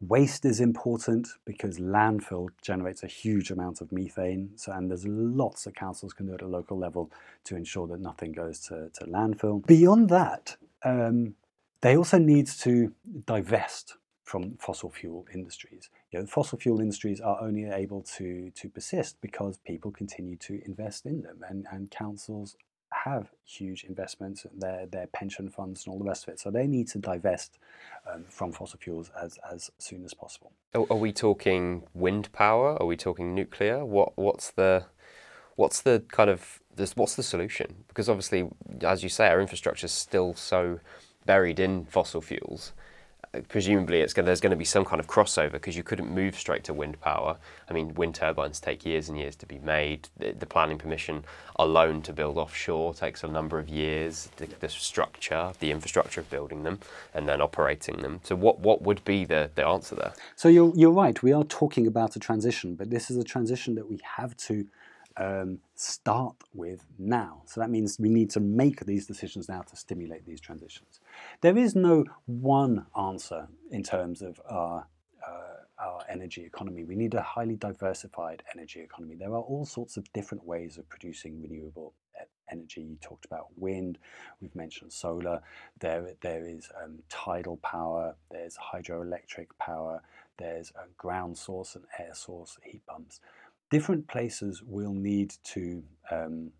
Waste 0.00 0.44
is 0.44 0.60
important 0.60 1.28
because 1.44 1.78
landfill 1.78 2.48
generates 2.62 3.02
a 3.02 3.06
huge 3.06 3.50
amount 3.50 3.80
of 3.80 3.90
methane. 3.92 4.50
So, 4.56 4.72
and 4.72 4.90
there's 4.90 5.06
lots 5.06 5.64
that 5.64 5.76
councils 5.76 6.12
can 6.12 6.26
do 6.26 6.34
at 6.34 6.42
a 6.42 6.46
local 6.46 6.78
level 6.78 7.10
to 7.44 7.56
ensure 7.56 7.86
that 7.88 8.00
nothing 8.00 8.32
goes 8.32 8.60
to, 8.68 8.90
to 8.94 9.04
landfill. 9.06 9.66
Beyond 9.66 10.08
that, 10.10 10.56
um, 10.84 11.34
they 11.80 11.96
also 11.96 12.18
need 12.18 12.46
to 12.46 12.92
divest 13.26 13.96
from 14.24 14.56
fossil 14.58 14.90
fuel 14.90 15.26
industries. 15.34 15.90
You 16.10 16.20
know, 16.20 16.26
fossil 16.26 16.58
fuel 16.58 16.80
industries 16.80 17.20
are 17.20 17.40
only 17.42 17.68
able 17.70 18.02
to, 18.16 18.50
to 18.50 18.68
persist 18.68 19.16
because 19.20 19.58
people 19.58 19.90
continue 19.90 20.36
to 20.36 20.62
invest 20.64 21.04
in 21.04 21.22
them 21.22 21.44
and, 21.48 21.66
and 21.70 21.90
councils 21.90 22.56
have 23.04 23.30
huge 23.44 23.84
investments, 23.84 24.46
their 24.56 24.86
their 24.86 25.06
pension 25.08 25.48
funds 25.48 25.84
and 25.84 25.92
all 25.92 25.98
the 25.98 26.04
rest 26.04 26.26
of 26.26 26.32
it. 26.32 26.40
So 26.40 26.50
they 26.50 26.66
need 26.66 26.88
to 26.88 26.98
divest 26.98 27.58
um, 28.10 28.24
from 28.28 28.52
fossil 28.52 28.78
fuels 28.78 29.10
as 29.20 29.38
as 29.50 29.70
soon 29.78 30.04
as 30.04 30.14
possible. 30.14 30.52
Are, 30.74 30.86
are, 30.90 30.96
we 30.96 31.12
talking 31.12 31.84
wind 31.94 32.32
power? 32.32 32.80
Are 32.80 32.86
we 32.86 32.96
talking 32.96 33.34
nuclear? 33.34 33.84
What 33.84 34.16
what's 34.16 34.50
the 34.50 34.86
what's 35.56 35.82
the 35.82 36.02
kind 36.10 36.30
of 36.30 36.60
this, 36.74 36.96
what's 36.96 37.14
the 37.14 37.22
solution? 37.22 37.84
Because 37.88 38.08
obviously, 38.08 38.48
as 38.82 39.02
you 39.02 39.08
say, 39.08 39.28
our 39.28 39.40
infrastructure 39.40 39.86
is 39.86 39.92
still 39.92 40.34
so 40.34 40.80
buried 41.26 41.58
in 41.60 41.84
fossil 41.86 42.20
fuels 42.20 42.72
presumably 43.48 44.00
it's 44.00 44.12
going, 44.12 44.26
there's 44.26 44.40
going 44.40 44.50
to 44.50 44.56
be 44.56 44.64
some 44.64 44.84
kind 44.84 45.00
of 45.00 45.06
crossover 45.06 45.52
because 45.52 45.76
you 45.76 45.82
couldn't 45.82 46.12
move 46.12 46.36
straight 46.36 46.64
to 46.64 46.74
wind 46.74 47.00
power. 47.00 47.36
I 47.68 47.72
mean, 47.72 47.94
wind 47.94 48.14
turbines 48.14 48.60
take 48.60 48.84
years 48.84 49.08
and 49.08 49.18
years 49.18 49.36
to 49.36 49.46
be 49.46 49.58
made. 49.58 50.08
The, 50.18 50.32
the 50.32 50.46
planning 50.46 50.78
permission 50.78 51.24
alone 51.56 52.02
to 52.02 52.12
build 52.12 52.36
offshore 52.38 52.94
takes 52.94 53.24
a 53.24 53.28
number 53.28 53.58
of 53.58 53.68
years. 53.68 54.28
The, 54.36 54.46
the, 54.60 54.68
structure, 54.68 55.52
the 55.60 55.70
infrastructure 55.70 56.20
of 56.20 56.30
building 56.30 56.62
them, 56.62 56.78
and 57.12 57.28
then 57.28 57.40
operating 57.40 57.98
them. 57.98 58.20
So, 58.22 58.34
what, 58.34 58.60
what 58.60 58.82
would 58.82 59.04
be 59.04 59.24
the, 59.24 59.50
the 59.54 59.66
answer 59.66 59.94
there? 59.94 60.12
So, 60.36 60.48
you're, 60.48 60.72
you're 60.74 60.92
right. 60.92 61.22
We 61.22 61.32
are 61.32 61.44
talking 61.44 61.86
about 61.86 62.16
a 62.16 62.18
transition, 62.18 62.74
but 62.74 62.90
this 62.90 63.10
is 63.10 63.16
a 63.16 63.24
transition 63.24 63.74
that 63.76 63.88
we 63.88 64.00
have 64.16 64.36
to 64.38 64.66
um, 65.16 65.58
start 65.74 66.36
with 66.52 66.84
now. 66.98 67.42
So 67.46 67.60
that 67.60 67.70
means 67.70 67.98
we 67.98 68.08
need 68.08 68.30
to 68.30 68.40
make 68.40 68.84
these 68.84 69.06
decisions 69.06 69.48
now 69.48 69.62
to 69.62 69.76
stimulate 69.76 70.26
these 70.26 70.40
transitions. 70.40 71.00
There 71.40 71.56
is 71.56 71.74
no 71.74 72.04
one 72.26 72.86
answer 72.98 73.48
in 73.70 73.82
terms 73.82 74.22
of 74.22 74.40
our, 74.48 74.86
uh, 75.26 75.82
our 75.82 76.02
energy 76.08 76.44
economy. 76.44 76.84
We 76.84 76.96
need 76.96 77.14
a 77.14 77.22
highly 77.22 77.56
diversified 77.56 78.42
energy 78.54 78.80
economy. 78.80 79.16
There 79.16 79.34
are 79.34 79.42
all 79.42 79.64
sorts 79.64 79.96
of 79.96 80.10
different 80.12 80.44
ways 80.44 80.78
of 80.78 80.88
producing 80.88 81.42
renewable 81.42 81.94
energy. 82.50 82.82
You 82.82 82.96
talked 83.00 83.24
about 83.24 83.46
wind, 83.56 83.98
we've 84.40 84.54
mentioned 84.54 84.92
solar, 84.92 85.40
there, 85.80 86.14
there 86.20 86.46
is 86.46 86.68
um, 86.82 86.98
tidal 87.08 87.56
power, 87.58 88.14
there's 88.30 88.56
hydroelectric 88.56 89.46
power, 89.58 90.02
there's 90.38 90.72
ground 90.98 91.38
source 91.38 91.74
and 91.74 91.84
air 91.98 92.14
source 92.14 92.58
heat 92.62 92.84
pumps 92.86 93.20
different 93.70 94.06
places 94.06 94.62
will 94.64 94.92
need 94.92 95.34
to 95.42 95.82
um, 96.10 96.50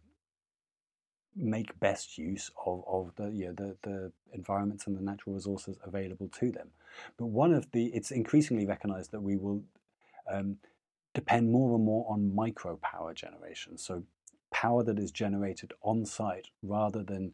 make 1.36 1.78
best 1.80 2.16
use 2.16 2.50
of, 2.64 2.84
of 2.86 3.12
the, 3.16 3.30
you 3.30 3.46
know, 3.46 3.52
the, 3.52 3.76
the 3.82 4.12
environments 4.32 4.86
and 4.86 4.96
the 4.96 5.02
natural 5.02 5.34
resources 5.34 5.76
available 5.84 6.28
to 6.40 6.50
them. 6.50 6.68
But 7.16 7.26
one 7.26 7.52
of 7.52 7.70
the, 7.72 7.86
it's 7.86 8.10
increasingly 8.10 8.66
recognized 8.66 9.10
that 9.12 9.22
we 9.22 9.36
will 9.36 9.62
um, 10.32 10.58
depend 11.12 11.50
more 11.50 11.74
and 11.74 11.84
more 11.84 12.06
on 12.08 12.34
micro 12.34 12.76
power 12.76 13.14
generation. 13.14 13.78
So 13.78 14.04
power 14.52 14.82
that 14.84 14.98
is 14.98 15.10
generated 15.10 15.72
on 15.82 16.04
site 16.04 16.48
rather 16.62 17.02
than 17.02 17.32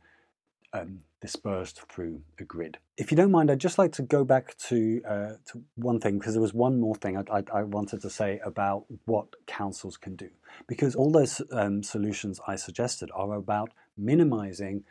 um, 0.73 1.01
dispersed 1.21 1.83
through 1.91 2.23
a 2.39 2.45
grid. 2.45 2.79
If 2.97 3.11
you 3.11 3.17
don't 3.17 3.31
mind, 3.31 3.51
I'd 3.51 3.59
just 3.59 3.79
like 3.79 3.93
to 3.93 4.03
go 4.03 4.25
back 4.25 4.57
to, 4.69 5.03
uh, 5.07 5.33
to 5.47 5.63
one 5.75 6.01
thing, 6.01 6.19
because 6.19 6.35
there 6.35 6.41
was 6.41 6.55
one 6.55 6.79
more 6.79 6.95
thing 6.95 7.17
I, 7.17 7.39
I, 7.39 7.43
I, 7.53 7.63
wanted 7.65 8.03
to 8.03 8.11
say 8.11 8.41
about 8.45 8.85
what 9.05 9.27
councils 9.47 9.97
can 9.97 10.15
do. 10.15 10.31
Because 10.69 10.95
all 10.95 11.11
those 11.11 11.43
um, 11.53 11.83
solutions 11.83 12.41
I 12.47 12.57
suggested 12.57 13.11
are 13.15 13.35
about 13.35 13.71
minimizing 14.01 14.85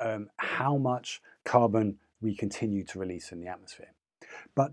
um, 0.00 0.28
how 0.38 0.76
much 0.76 1.20
carbon 1.44 1.98
we 2.20 2.34
continue 2.34 2.84
to 2.84 2.98
release 2.98 3.32
in 3.32 3.40
the 3.40 3.48
atmosphere. 3.48 3.92
But 4.54 4.72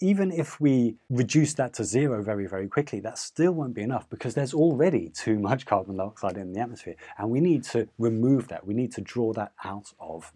even 0.00 0.32
if 0.32 0.60
we 0.60 0.96
reduce 1.10 1.54
that 1.54 1.72
to 1.74 1.84
zero 1.84 2.22
very, 2.22 2.46
very 2.46 2.66
quickly, 2.68 2.98
that 3.00 3.18
still 3.18 3.52
won't 3.52 3.74
be 3.74 3.82
enough 3.82 4.10
because 4.10 4.34
there's 4.34 4.52
already 4.52 5.08
too 5.08 5.38
much 5.38 5.64
carbon 5.64 5.96
dioxide 5.96 6.36
in 6.36 6.52
the 6.52 6.60
atmosphere. 6.60 6.96
And 7.18 7.30
we 7.30 7.40
need 7.40 7.62
to 7.64 7.88
remove 7.98 8.48
that. 8.48 8.66
We 8.66 8.74
need 8.74 8.92
to 8.94 9.00
draw 9.00 9.32
that 9.34 9.52
out 9.64 9.92
of 10.00 10.32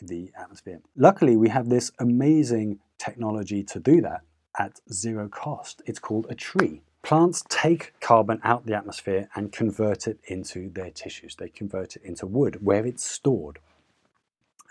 the 0.00 0.30
atmosphere. 0.38 0.80
Luckily, 0.96 1.36
we 1.36 1.50
have 1.50 1.68
this 1.68 1.92
amazing 1.98 2.78
technology 2.98 3.62
to 3.64 3.78
do 3.78 4.00
that 4.00 4.22
at 4.58 4.80
zero 4.90 5.28
cost. 5.28 5.82
It's 5.86 5.98
called 5.98 6.26
a 6.30 6.34
tree. 6.34 6.82
Plants 7.06 7.44
take 7.48 7.92
carbon 8.00 8.40
out 8.42 8.62
of 8.62 8.66
the 8.66 8.74
atmosphere 8.74 9.28
and 9.36 9.52
convert 9.52 10.08
it 10.08 10.18
into 10.26 10.68
their 10.70 10.90
tissues. 10.90 11.36
They 11.36 11.48
convert 11.48 11.94
it 11.94 12.02
into 12.02 12.26
wood 12.26 12.64
where 12.64 12.84
it's 12.84 13.04
stored. 13.04 13.60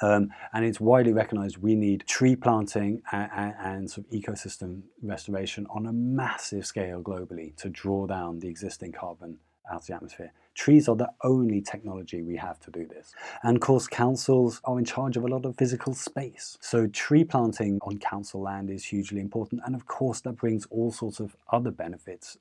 Um, 0.01 0.33
and 0.51 0.65
it's 0.65 0.81
widely 0.81 1.13
recognized 1.13 1.59
we 1.59 1.75
need 1.75 2.03
tree 2.05 2.35
planting 2.35 3.01
and, 3.13 3.31
and, 3.33 3.53
and, 3.57 3.89
sort 3.89 4.07
of 4.07 4.11
ecosystem 4.11 4.81
restoration 5.01 5.65
on 5.69 5.85
a 5.85 5.93
massive 5.93 6.65
scale 6.65 7.01
globally 7.01 7.55
to 7.55 7.69
draw 7.69 8.05
down 8.05 8.39
the 8.39 8.49
existing 8.49 8.91
carbon 8.91 9.37
out 9.71 9.79
of 9.79 9.87
the 9.87 9.95
atmosphere. 9.95 10.33
Trees 10.55 10.87
are 10.87 10.95
the 10.95 11.11
only 11.23 11.61
technology 11.61 12.21
we 12.21 12.37
have 12.37 12.59
to 12.61 12.71
do 12.71 12.87
this. 12.87 13.13
And 13.43 13.57
of 13.57 13.61
course, 13.61 13.87
councils 13.87 14.61
are 14.63 14.79
in 14.79 14.85
charge 14.85 15.17
of 15.17 15.23
a 15.23 15.27
lot 15.27 15.45
of 15.45 15.57
physical 15.57 15.93
space. 15.93 16.57
So 16.61 16.87
tree 16.87 17.23
planting 17.23 17.79
on 17.81 17.99
council 17.99 18.41
land 18.41 18.69
is 18.69 18.85
hugely 18.85 19.19
important. 19.19 19.61
And 19.65 19.75
of 19.75 19.85
course, 19.85 20.21
that 20.21 20.37
brings 20.37 20.65
all 20.67 20.91
sorts 20.91 21.19
of 21.19 21.35
other 21.51 21.71
benefits 21.71 22.37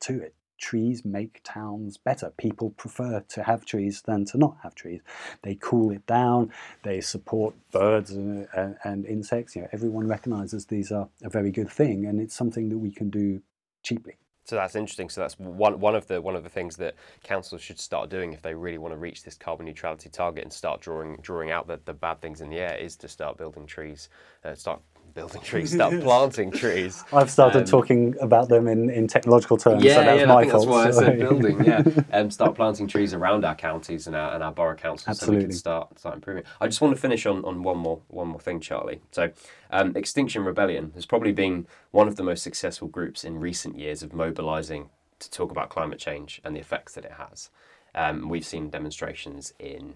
to 0.00 0.20
it 0.20 0.34
trees 0.62 1.04
make 1.04 1.40
towns 1.42 1.98
better. 1.98 2.32
People 2.38 2.70
prefer 2.70 3.20
to 3.28 3.42
have 3.42 3.66
trees 3.66 4.02
than 4.02 4.24
to 4.26 4.38
not 4.38 4.56
have 4.62 4.74
trees. 4.74 5.00
They 5.42 5.56
cool 5.56 5.90
it 5.90 6.06
down. 6.06 6.52
They 6.84 7.00
support 7.00 7.54
birds 7.72 8.12
and, 8.12 8.46
and, 8.56 8.76
and 8.84 9.04
insects. 9.04 9.56
You 9.56 9.62
know, 9.62 9.68
everyone 9.72 10.06
recognises 10.06 10.66
these 10.66 10.92
are 10.92 11.08
a 11.22 11.28
very 11.28 11.50
good 11.50 11.68
thing, 11.68 12.06
and 12.06 12.20
it's 12.20 12.34
something 12.34 12.68
that 12.68 12.78
we 12.78 12.92
can 12.92 13.10
do 13.10 13.42
cheaply. 13.82 14.14
So 14.44 14.56
that's 14.56 14.74
interesting. 14.74 15.08
So 15.08 15.20
that's 15.20 15.38
one 15.38 15.78
one 15.78 15.94
of 15.94 16.06
the 16.08 16.20
one 16.20 16.34
of 16.34 16.42
the 16.42 16.48
things 16.48 16.76
that 16.76 16.94
councils 17.22 17.62
should 17.62 17.78
start 17.78 18.10
doing 18.10 18.32
if 18.32 18.42
they 18.42 18.54
really 18.54 18.78
want 18.78 18.92
to 18.92 18.98
reach 18.98 19.22
this 19.22 19.36
carbon 19.36 19.66
neutrality 19.66 20.08
target 20.08 20.42
and 20.42 20.52
start 20.52 20.80
drawing 20.80 21.16
drawing 21.22 21.50
out 21.50 21.68
the, 21.68 21.80
the 21.84 21.92
bad 21.92 22.20
things 22.20 22.40
in 22.40 22.50
the 22.50 22.58
air 22.58 22.76
is 22.76 22.96
to 22.96 23.08
start 23.08 23.36
building 23.38 23.66
trees, 23.66 24.08
uh, 24.44 24.54
start 24.54 24.80
building 25.14 25.40
trees, 25.42 25.72
start 25.72 26.00
planting 26.02 26.50
trees. 26.50 27.04
I've 27.12 27.30
started 27.30 27.60
um, 27.60 27.64
talking 27.64 28.14
about 28.20 28.48
them 28.48 28.68
in, 28.68 28.90
in 28.90 29.06
technological 29.06 29.56
terms. 29.56 29.82
Yeah, 29.82 29.94
so 29.94 30.04
that's 30.04 30.20
yeah, 30.20 30.26
my 30.26 30.34
I 30.34 30.40
think 30.40 30.52
fault. 30.52 30.66
that's 30.66 30.70
why 30.70 30.88
I 30.88 30.90
said 30.90 31.18
building. 31.18 31.64
Yeah, 31.64 31.82
um, 32.12 32.30
start 32.30 32.54
planting 32.54 32.86
trees 32.86 33.14
around 33.14 33.44
our 33.44 33.54
counties 33.54 34.06
and 34.06 34.16
our, 34.16 34.34
and 34.34 34.42
our 34.42 34.52
borough 34.52 34.74
councils 34.74 35.08
Absolutely. 35.08 35.34
so 35.34 35.38
we 35.38 35.44
can 35.44 35.56
start 35.56 35.98
start 35.98 36.14
improving. 36.16 36.44
I 36.60 36.66
just 36.66 36.80
want 36.80 36.94
to 36.94 37.00
finish 37.00 37.26
on, 37.26 37.44
on 37.44 37.62
one 37.62 37.78
more 37.78 38.00
one 38.08 38.28
more 38.28 38.40
thing, 38.40 38.60
Charlie. 38.60 39.00
So, 39.10 39.30
um, 39.70 39.96
Extinction 39.96 40.44
Rebellion 40.44 40.92
has 40.94 41.06
probably 41.06 41.32
been 41.32 41.66
one 41.90 42.08
of 42.08 42.16
the 42.16 42.22
most 42.22 42.42
successful 42.42 42.88
groups 42.88 43.24
in 43.24 43.40
recent 43.40 43.78
years 43.78 44.02
of 44.02 44.12
mobilising 44.12 44.90
to 45.18 45.30
talk 45.30 45.50
about 45.50 45.70
climate 45.70 45.98
change 45.98 46.40
and 46.44 46.54
the 46.54 46.60
effects 46.60 46.94
that 46.94 47.04
it 47.04 47.12
has. 47.12 47.50
Um, 47.94 48.28
we've 48.28 48.44
seen 48.44 48.70
demonstrations 48.70 49.52
in 49.58 49.94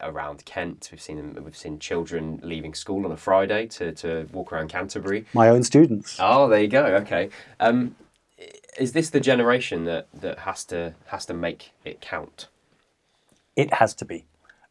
around 0.00 0.44
Kent. 0.44 0.88
We've 0.90 1.00
seen 1.00 1.36
we've 1.42 1.56
seen 1.56 1.78
children 1.78 2.40
leaving 2.42 2.74
school 2.74 3.04
on 3.04 3.12
a 3.12 3.16
Friday 3.16 3.66
to, 3.68 3.92
to 3.92 4.28
walk 4.32 4.52
around 4.52 4.68
Canterbury. 4.68 5.26
My 5.34 5.48
own 5.48 5.62
students. 5.62 6.16
Oh, 6.18 6.48
there 6.48 6.60
you 6.60 6.68
go. 6.68 6.84
Okay. 6.86 7.30
Um, 7.60 7.96
is 8.78 8.92
this 8.92 9.10
the 9.10 9.20
generation 9.20 9.84
that, 9.84 10.08
that 10.12 10.40
has 10.40 10.64
to 10.66 10.94
has 11.06 11.26
to 11.26 11.34
make 11.34 11.72
it 11.84 12.00
count? 12.00 12.48
It 13.56 13.74
has 13.74 13.94
to 13.94 14.04
be. 14.04 14.26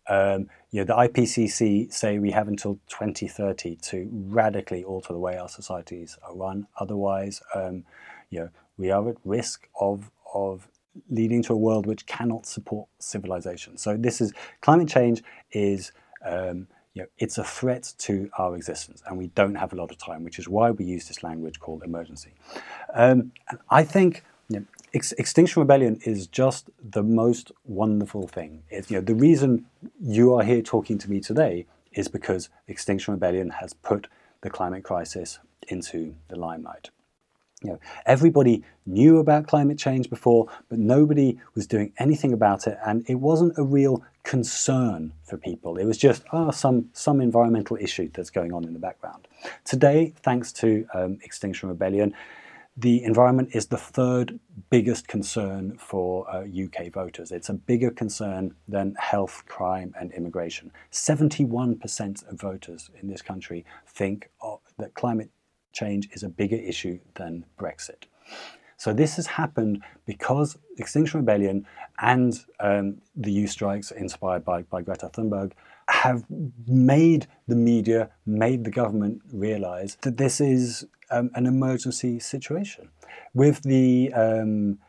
Um, 0.09 0.49
you 0.71 0.83
know, 0.83 0.85
the 0.85 1.07
IPCC 1.07 1.93
say 1.93 2.19
we 2.19 2.31
have 2.31 2.47
until 2.47 2.79
2030 2.89 3.77
to 3.77 4.09
radically 4.11 4.83
alter 4.83 5.13
the 5.13 5.19
way 5.19 5.37
our 5.37 5.47
societies 5.47 6.17
are 6.27 6.35
run. 6.35 6.67
Otherwise, 6.77 7.41
um, 7.55 7.85
you 8.29 8.39
know, 8.41 8.49
we 8.77 8.91
are 8.91 9.09
at 9.09 9.17
risk 9.23 9.67
of 9.79 10.09
of 10.33 10.67
leading 11.09 11.41
to 11.43 11.53
a 11.53 11.57
world 11.57 11.85
which 11.85 12.05
cannot 12.05 12.45
support 12.45 12.87
civilization. 12.99 13.77
So 13.77 13.97
this 13.97 14.21
is 14.21 14.33
climate 14.61 14.87
change 14.87 15.23
is 15.51 15.91
um, 16.25 16.67
you 16.93 17.01
know, 17.01 17.07
it's 17.17 17.37
a 17.37 17.43
threat 17.43 17.91
to 17.99 18.29
our 18.37 18.55
existence, 18.55 19.01
and 19.07 19.17
we 19.17 19.27
don't 19.27 19.55
have 19.55 19.73
a 19.73 19.75
lot 19.75 19.89
of 19.89 19.97
time, 19.97 20.23
which 20.23 20.37
is 20.37 20.47
why 20.47 20.69
we 20.71 20.85
use 20.85 21.07
this 21.07 21.23
language 21.23 21.59
called 21.59 21.83
emergency. 21.83 22.33
Um, 22.93 23.31
and 23.49 23.59
I 23.69 23.83
think 23.83 24.23
you 24.49 24.59
know, 24.59 24.65
Ex- 24.93 25.13
Extinction 25.13 25.61
Rebellion 25.61 25.99
is 26.05 26.27
just 26.27 26.69
the 26.83 27.01
most 27.01 27.51
wonderful 27.65 28.27
thing. 28.27 28.63
It's, 28.69 28.91
you 28.91 28.97
know, 28.97 29.03
the 29.03 29.15
reason 29.15 29.65
you 29.99 30.35
are 30.35 30.43
here 30.43 30.61
talking 30.61 30.99
to 30.99 31.09
me 31.09 31.19
today 31.19 31.65
is 31.93 32.07
because 32.07 32.49
Extinction 32.67 33.13
Rebellion 33.13 33.49
has 33.49 33.73
put 33.73 34.07
the 34.41 34.49
climate 34.49 34.83
crisis 34.83 35.39
into 35.67 36.15
the 36.27 36.35
limelight. 36.35 36.91
You 37.63 37.71
know, 37.71 37.79
everybody 38.05 38.63
knew 38.85 39.19
about 39.19 39.47
climate 39.47 39.77
change 39.77 40.09
before, 40.09 40.47
but 40.69 40.79
nobody 40.79 41.39
was 41.55 41.65
doing 41.65 41.93
anything 41.97 42.33
about 42.33 42.67
it, 42.67 42.77
and 42.85 43.05
it 43.09 43.15
wasn't 43.15 43.57
a 43.57 43.63
real 43.63 44.03
concern 44.23 45.13
for 45.23 45.37
people. 45.37 45.77
It 45.77 45.85
was 45.85 45.97
just 45.97 46.23
oh, 46.31 46.51
some 46.51 46.89
some 46.93 47.21
environmental 47.21 47.77
issue 47.79 48.09
that's 48.13 48.29
going 48.29 48.53
on 48.53 48.65
in 48.65 48.73
the 48.73 48.79
background. 48.79 49.27
Today, 49.63 50.13
thanks 50.23 50.51
to 50.53 50.85
um, 50.93 51.19
Extinction 51.23 51.69
Rebellion, 51.69 52.13
the 52.75 53.03
environment 53.03 53.49
is 53.53 53.67
the 53.67 53.77
third 53.77 54.39
biggest 54.69 55.07
concern 55.07 55.77
for 55.77 56.27
uh, 56.29 56.41
UK 56.41 56.91
voters. 56.91 57.31
It's 57.31 57.49
a 57.49 57.53
bigger 57.53 57.91
concern 57.91 58.55
than 58.67 58.95
health, 58.97 59.43
crime, 59.47 59.93
and 59.99 60.11
immigration. 60.11 60.71
71% 60.91 62.27
of 62.27 62.39
voters 62.39 62.89
in 62.99 63.07
this 63.07 63.21
country 63.21 63.63
think 63.85 64.31
oh, 64.41 64.59
that 64.79 64.95
climate 64.95 65.29
change 65.73 66.09
is 66.11 66.23
a 66.23 66.29
bigger 66.29 66.55
issue 66.55 66.99
than 67.15 67.45
Brexit. 67.59 68.05
So 68.77 68.93
this 68.93 69.15
has 69.15 69.27
happened 69.27 69.81
because 70.05 70.57
Extinction 70.77 71.21
Rebellion 71.21 71.65
and 71.99 72.37
um, 72.59 72.97
the 73.15 73.31
youth 73.31 73.51
strikes 73.51 73.91
inspired 73.91 74.43
by, 74.43 74.63
by 74.63 74.81
Greta 74.81 75.09
Thunberg 75.13 75.53
have 75.87 76.25
made 76.67 77.27
the 77.47 77.55
media, 77.55 78.09
made 78.25 78.63
the 78.63 78.71
government 78.71 79.21
realize 79.31 79.97
that 80.01 80.17
this 80.17 80.41
is 80.41 80.85
um, 81.11 81.29
an 81.35 81.45
emergency 81.45 82.19
situation. 82.19 82.89
With 83.33 83.61
the 83.63 84.11
um, 84.13 84.79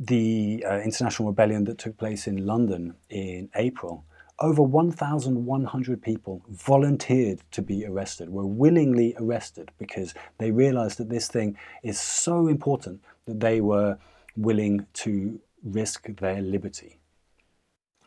the 0.00 0.64
uh, 0.68 0.80
international 0.80 1.28
rebellion 1.28 1.64
that 1.64 1.78
took 1.78 1.96
place 1.96 2.26
in 2.26 2.44
London 2.44 2.94
in 3.08 3.48
April, 3.54 4.04
over 4.42 4.60
1,100 4.60 6.02
people 6.02 6.42
volunteered 6.50 7.40
to 7.52 7.62
be 7.62 7.86
arrested, 7.86 8.28
were 8.28 8.46
willingly 8.46 9.14
arrested 9.18 9.70
because 9.78 10.14
they 10.38 10.50
realized 10.50 10.98
that 10.98 11.08
this 11.08 11.28
thing 11.28 11.56
is 11.82 11.98
so 11.98 12.48
important 12.48 13.00
that 13.26 13.38
they 13.38 13.60
were 13.60 13.96
willing 14.36 14.84
to 14.94 15.40
risk 15.62 16.08
their 16.16 16.42
liberty 16.42 16.98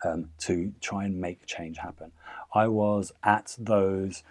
um, 0.03 0.29
to 0.37 0.73
try 0.81 1.05
and 1.05 1.19
make 1.19 1.45
change 1.45 1.77
happen. 1.77 2.11
I 2.53 2.67
was 2.67 3.11
at 3.23 3.55
those. 3.57 4.21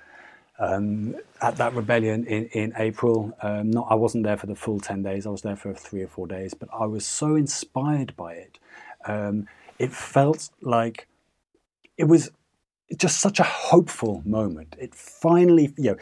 Um, 0.57 1.17
at 1.43 1.57
that 1.57 1.75
rebellion 1.75 2.25
in, 2.27 2.47
in 2.53 2.73
April, 2.77 3.37
um, 3.43 3.73
not 3.73 3.89
I 3.91 3.97
wasn't 3.97 4.23
there 4.23 4.37
for 4.37 4.47
the 4.47 4.55
full 4.55 4.79
ten 4.79 5.03
days. 5.03 5.27
I 5.27 5.31
was 5.31 5.43
there 5.43 5.57
for 5.57 5.75
three 5.75 6.03
or 6.03 6.07
four 6.07 6.29
days, 6.29 6.55
but 6.55 6.69
I 6.73 6.87
was 6.87 7.05
so 7.05 7.35
inspired 7.35 8.15
by 8.15 8.35
it. 8.35 8.61
Um, 9.05 9.49
it 9.81 9.93
felt 9.93 10.51
like 10.61 11.09
it 11.97 12.05
was 12.05 12.31
just 12.97 13.21
such 13.21 13.41
a 13.41 13.45
hopeful 13.45 14.23
moment. 14.25 14.77
It 14.79 14.95
finally, 14.95 15.73
you 15.77 15.93
know, 15.93 15.97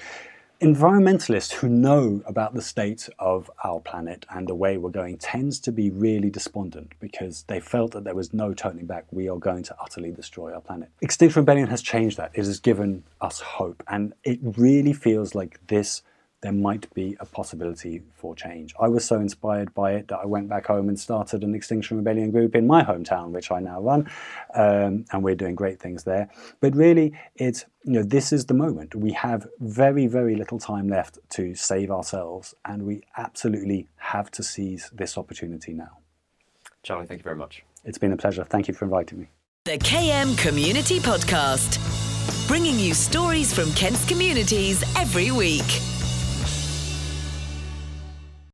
environmentalists 0.61 1.53
who 1.53 1.69
know 1.69 2.23
about 2.25 2.55
the 2.55 2.63
state 2.63 3.09
of 3.19 3.51
our 3.65 3.81
planet 3.81 4.25
and 4.31 4.47
the 4.47 4.55
way 4.55 4.77
we're 4.77 4.91
going 4.91 5.19
tends 5.19 5.59
to 5.59 5.73
be 5.73 5.91
really 5.91 6.31
despondent 6.31 6.93
because 7.01 7.43
they 7.49 7.59
felt 7.59 7.91
that 7.93 8.05
there 8.05 8.15
was 8.15 8.33
no 8.33 8.55
turning 8.55 8.87
back. 8.87 9.05
We 9.11 9.29
are 9.29 9.39
going 9.39 9.65
to 9.65 9.77
utterly 9.81 10.13
destroy 10.13 10.55
our 10.55 10.61
planet. 10.61 10.91
Extinction 11.01 11.41
Rebellion 11.41 11.69
has 11.69 11.83
changed 11.83 12.17
that. 12.19 12.31
It 12.35 12.47
has 12.47 12.61
given 12.61 13.03
us 13.21 13.41
hope, 13.41 13.83
and 13.89 14.13
it 14.23 14.39
really 14.43 14.93
feels 14.93 15.35
like 15.35 15.59
this 15.67 16.03
there 16.43 16.53
might 16.53 16.93
be 16.93 17.17
a 17.21 17.25
possibility 17.25 18.03
for 18.15 18.35
change. 18.35 18.75
I 18.81 18.89
was 18.89 19.05
so 19.05 19.21
inspired 19.21 19.73
by 19.75 19.93
it 19.93 20.09
that 20.09 20.19
I 20.19 20.27
went 20.27 20.49
back 20.49 20.67
home 20.67 20.89
and 20.89 20.99
started 20.99 21.45
an 21.45 21.55
Extinction 21.55 21.97
Rebellion 21.97 22.33
group 22.33 22.55
in 22.55 22.67
my 22.67 22.83
hometown, 22.83 23.31
which 23.31 23.51
I 23.51 23.61
now 23.61 23.81
run, 23.81 24.11
um, 24.55 25.05
and 25.13 25.23
we're 25.23 25.37
doing 25.37 25.55
great 25.55 25.81
things 25.81 26.05
there. 26.05 26.29
But 26.61 26.75
really, 26.75 27.15
it's 27.37 27.65
you 27.85 27.93
know 27.93 28.03
this 28.03 28.33
is 28.33 28.47
the 28.47 28.55
moment. 28.55 28.95
We 28.95 29.13
have 29.13 29.47
very 29.61 30.07
very 30.09 30.35
little 30.35 30.59
time 30.59 30.89
left 30.89 31.19
to 31.31 31.55
save 31.55 31.91
ourselves, 31.91 32.55
and 32.65 32.83
we 32.83 33.03
absolutely 33.17 33.87
have 33.97 34.31
to 34.33 34.43
seize 34.43 34.91
this 34.93 35.17
opportunity 35.17 35.73
now. 35.73 35.99
Charlie, 36.83 37.07
thank 37.07 37.21
you 37.21 37.25
very 37.25 37.37
much. 37.37 37.65
It's 37.85 37.99
been 37.99 38.13
a 38.13 38.17
pleasure. 38.17 38.45
Thank 38.45 38.67
you 38.67 38.75
for 38.75 38.85
inviting 38.85 39.21
me. 39.21 39.29
The 39.65 39.79
KM 39.79 40.37
Community 40.39 40.99
Podcast, 40.99 41.79
bringing 42.49 42.81
you 42.81 42.95
stories 42.95 43.55
from 43.55 43.73
Kent's 43.75 44.05
communities 44.05 44.83
every 44.97 45.31
week. 45.31 45.81